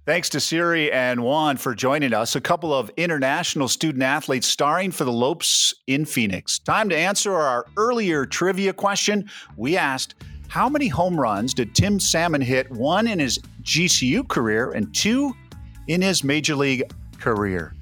Thanks 0.05 0.29
to 0.29 0.39
Siri 0.39 0.91
and 0.91 1.21
Juan 1.21 1.57
for 1.57 1.75
joining 1.75 2.15
us. 2.15 2.35
A 2.35 2.41
couple 2.41 2.73
of 2.73 2.89
international 2.97 3.67
student 3.67 4.03
athletes 4.03 4.47
starring 4.47 4.89
for 4.89 5.03
the 5.03 5.11
Lopes 5.11 5.71
in 5.85 6.03
Phoenix. 6.03 6.57
Time 6.57 6.89
to 6.89 6.97
answer 6.97 7.31
our 7.35 7.67
earlier 7.77 8.25
trivia 8.25 8.73
question. 8.73 9.29
We 9.55 9.77
asked, 9.77 10.15
how 10.49 10.67
many 10.67 10.87
home 10.87 11.17
runs 11.19 11.53
did 11.53 11.75
Tim 11.75 11.99
Salmon 11.99 12.41
hit? 12.41 12.69
One 12.71 13.07
in 13.07 13.19
his 13.19 13.37
GCU 13.61 14.27
career 14.27 14.71
and 14.71 14.93
two 14.93 15.33
in 15.87 16.01
his 16.01 16.23
major 16.23 16.55
league 16.55 16.91
career. 17.19 17.73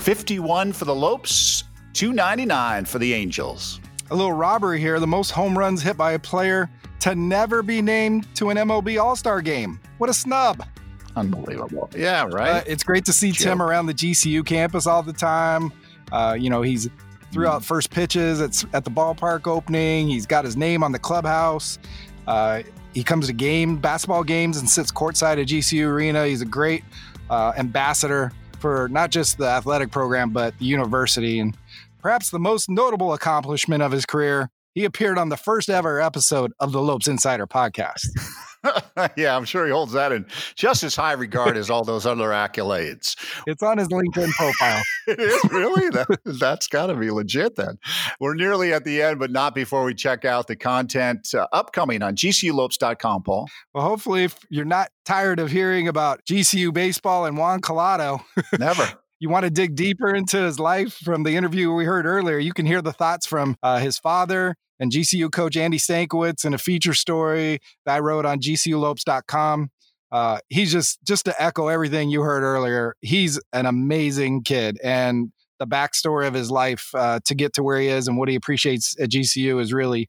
51 0.00 0.72
for 0.72 0.84
the 0.84 0.94
Lopes, 0.94 1.62
299 1.92 2.84
for 2.84 2.98
the 2.98 3.14
Angels. 3.14 3.80
A 4.10 4.16
little 4.16 4.32
robbery 4.32 4.80
here. 4.80 4.98
The 4.98 5.06
most 5.06 5.30
home 5.30 5.56
runs 5.56 5.80
hit 5.80 5.96
by 5.96 6.12
a 6.12 6.18
player 6.18 6.68
to 7.00 7.14
never 7.14 7.62
be 7.62 7.80
named 7.80 8.26
to 8.34 8.50
an 8.50 8.56
MLB 8.56 9.00
All 9.00 9.14
Star 9.14 9.40
game. 9.40 9.78
What 9.98 10.10
a 10.10 10.14
snub. 10.14 10.66
Unbelievable. 11.14 11.88
Yeah, 11.96 12.24
right. 12.24 12.50
Uh, 12.50 12.62
it's 12.66 12.82
great 12.82 13.04
to 13.04 13.12
see 13.12 13.30
Joke. 13.30 13.44
Tim 13.44 13.62
around 13.62 13.86
the 13.86 13.94
GCU 13.94 14.44
campus 14.44 14.88
all 14.88 15.04
the 15.04 15.12
time. 15.12 15.72
Uh, 16.10 16.36
you 16.38 16.50
know, 16.50 16.62
he's 16.62 16.88
threw 17.32 17.46
out 17.46 17.64
first 17.64 17.90
pitches 17.90 18.40
at, 18.40 18.62
at 18.74 18.84
the 18.84 18.90
ballpark 18.90 19.46
opening. 19.46 20.08
He's 20.08 20.26
got 20.26 20.44
his 20.44 20.56
name 20.56 20.82
on 20.82 20.92
the 20.92 20.98
clubhouse. 20.98 21.78
Uh, 22.26 22.62
he 22.94 23.02
comes 23.02 23.26
to 23.26 23.32
game 23.32 23.78
basketball 23.78 24.22
games 24.22 24.58
and 24.58 24.68
sits 24.68 24.92
courtside 24.92 25.40
at 25.40 25.48
GCU 25.48 25.86
Arena. 25.86 26.26
He's 26.26 26.42
a 26.42 26.46
great 26.46 26.84
uh, 27.30 27.52
ambassador 27.56 28.32
for 28.60 28.88
not 28.90 29.10
just 29.10 29.38
the 29.38 29.46
athletic 29.46 29.90
program 29.90 30.30
but 30.30 30.56
the 30.58 30.66
university. 30.66 31.40
And 31.40 31.56
perhaps 32.00 32.30
the 32.30 32.38
most 32.38 32.68
notable 32.68 33.14
accomplishment 33.14 33.82
of 33.82 33.90
his 33.90 34.06
career 34.06 34.50
he 34.74 34.84
appeared 34.84 35.18
on 35.18 35.28
the 35.28 35.36
first 35.36 35.68
ever 35.68 36.00
episode 36.00 36.52
of 36.60 36.72
the 36.72 36.80
Lopes 36.80 37.08
Insider 37.08 37.46
podcast. 37.46 38.06
yeah, 39.16 39.36
I'm 39.36 39.44
sure 39.44 39.66
he 39.66 39.72
holds 39.72 39.92
that 39.92 40.12
in 40.12 40.26
just 40.54 40.82
as 40.82 40.94
high 40.94 41.12
regard 41.12 41.56
as 41.56 41.70
all 41.70 41.84
those 41.84 42.06
other 42.06 42.28
accolades. 42.28 43.16
It's 43.46 43.62
on 43.62 43.78
his 43.78 43.88
LinkedIn 43.88 44.30
profile. 44.30 44.82
it 45.06 45.20
is 45.20 45.40
really 45.50 45.88
that, 45.90 46.20
that's 46.24 46.66
got 46.68 46.86
to 46.86 46.94
be 46.94 47.10
legit. 47.10 47.56
Then 47.56 47.78
we're 48.20 48.34
nearly 48.34 48.72
at 48.72 48.84
the 48.84 49.02
end, 49.02 49.18
but 49.18 49.30
not 49.30 49.54
before 49.54 49.84
we 49.84 49.94
check 49.94 50.24
out 50.24 50.46
the 50.46 50.56
content 50.56 51.34
uh, 51.34 51.46
upcoming 51.52 52.02
on 52.02 52.16
GCULopes.com. 52.16 53.22
Paul. 53.22 53.48
Well, 53.74 53.84
hopefully, 53.84 54.24
if 54.24 54.38
you're 54.48 54.64
not 54.64 54.90
tired 55.04 55.38
of 55.38 55.50
hearing 55.50 55.88
about 55.88 56.24
GCU 56.24 56.72
baseball 56.72 57.24
and 57.26 57.36
Juan 57.36 57.60
Collado, 57.60 58.22
never 58.58 58.88
you 59.22 59.28
want 59.28 59.44
to 59.44 59.50
dig 59.50 59.76
deeper 59.76 60.12
into 60.12 60.36
his 60.36 60.58
life 60.58 60.94
from 60.94 61.22
the 61.22 61.36
interview 61.36 61.72
we 61.72 61.84
heard 61.84 62.06
earlier, 62.06 62.38
you 62.38 62.52
can 62.52 62.66
hear 62.66 62.82
the 62.82 62.92
thoughts 62.92 63.24
from 63.24 63.56
uh, 63.62 63.78
his 63.78 63.96
father 63.96 64.56
and 64.82 64.90
GCU 64.90 65.30
coach 65.30 65.56
Andy 65.56 65.78
Stankiewicz 65.78 66.44
in 66.44 66.54
a 66.54 66.58
feature 66.58 66.92
story 66.92 67.60
that 67.86 67.94
I 67.94 68.00
wrote 68.00 68.26
on 68.26 68.40
GCULopes.com. 68.40 69.70
Uh, 70.10 70.38
he's 70.48 70.72
just 70.72 70.98
just 71.04 71.24
to 71.26 71.42
echo 71.42 71.68
everything 71.68 72.10
you 72.10 72.22
heard 72.22 72.42
earlier. 72.42 72.96
He's 73.00 73.40
an 73.52 73.64
amazing 73.64 74.42
kid, 74.42 74.78
and 74.82 75.30
the 75.60 75.68
backstory 75.68 76.26
of 76.26 76.34
his 76.34 76.50
life 76.50 76.90
uh, 76.94 77.20
to 77.26 77.34
get 77.36 77.52
to 77.54 77.62
where 77.62 77.78
he 77.78 77.86
is 77.86 78.08
and 78.08 78.18
what 78.18 78.28
he 78.28 78.34
appreciates 78.34 78.98
at 79.00 79.10
GCU 79.10 79.60
is 79.60 79.72
really, 79.72 80.08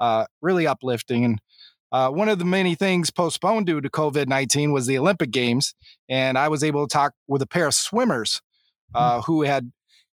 uh, 0.00 0.24
really 0.40 0.66
uplifting. 0.66 1.26
And 1.26 1.38
uh, 1.92 2.08
one 2.08 2.30
of 2.30 2.38
the 2.38 2.46
many 2.46 2.74
things 2.74 3.10
postponed 3.10 3.66
due 3.66 3.82
to 3.82 3.90
COVID 3.90 4.26
19 4.26 4.72
was 4.72 4.86
the 4.86 4.96
Olympic 4.96 5.30
Games. 5.32 5.74
And 6.08 6.38
I 6.38 6.48
was 6.48 6.64
able 6.64 6.88
to 6.88 6.92
talk 6.92 7.12
with 7.28 7.42
a 7.42 7.46
pair 7.46 7.66
of 7.66 7.74
swimmers 7.74 8.40
uh, 8.94 9.20
who 9.20 9.42
had 9.42 9.70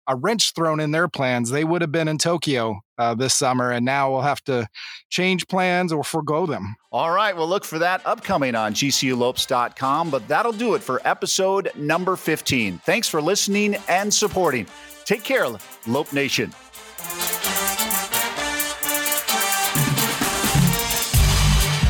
a 0.07 0.15
wrench 0.15 0.53
thrown 0.53 0.79
in 0.79 0.91
their 0.91 1.07
plans. 1.07 1.49
They 1.49 1.63
would 1.63 1.81
have 1.81 1.91
been 1.91 2.07
in 2.07 2.19
Tokyo 2.19 2.81
uh, 2.97 3.15
this 3.15 3.33
summer, 3.33 3.71
and 3.71 3.85
now 3.85 4.11
we'll 4.11 4.21
have 4.21 4.43
to 4.45 4.67
change 5.09 5.47
plans 5.47 5.91
or 5.91 6.03
forego 6.03 6.45
them. 6.45 6.75
All 6.91 7.11
right, 7.11 7.35
well, 7.35 7.47
look 7.47 7.65
for 7.65 7.79
that 7.79 8.05
upcoming 8.05 8.55
on 8.55 8.73
gculopes.com, 8.73 10.09
but 10.09 10.27
that'll 10.27 10.51
do 10.51 10.75
it 10.75 10.83
for 10.83 11.01
episode 11.05 11.71
number 11.75 12.15
15. 12.15 12.79
Thanks 12.79 13.07
for 13.07 13.21
listening 13.21 13.75
and 13.87 14.13
supporting. 14.13 14.67
Take 15.05 15.23
care, 15.23 15.45
Lope 15.87 16.13
Nation. 16.13 16.51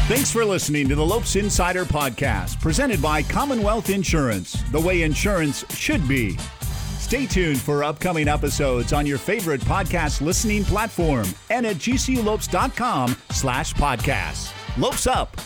Thanks 0.08 0.32
for 0.32 0.46
listening 0.46 0.88
to 0.90 0.96
the 0.96 1.04
Lopes 1.04 1.36
Insider 1.36 1.84
Podcast, 1.84 2.62
presented 2.62 3.02
by 3.02 3.24
Commonwealth 3.24 3.90
Insurance, 3.90 4.62
the 4.72 4.80
way 4.80 5.02
insurance 5.02 5.66
should 5.76 6.08
be. 6.08 6.38
Stay 7.06 7.28
tuned 7.28 7.62
for 7.62 7.84
upcoming 7.84 8.28
episodes 8.28 8.92
on 8.92 9.06
your 9.06 9.20
favorite 9.20 9.62
podcast 9.62 10.22
listening 10.22 10.64
platform 10.64 11.28
and 11.52 11.64
at 11.64 11.76
gculopes.com 11.76 13.16
slash 13.30 13.76
podcasts. 13.76 14.52
Lopes 14.76 15.06
up! 15.06 15.38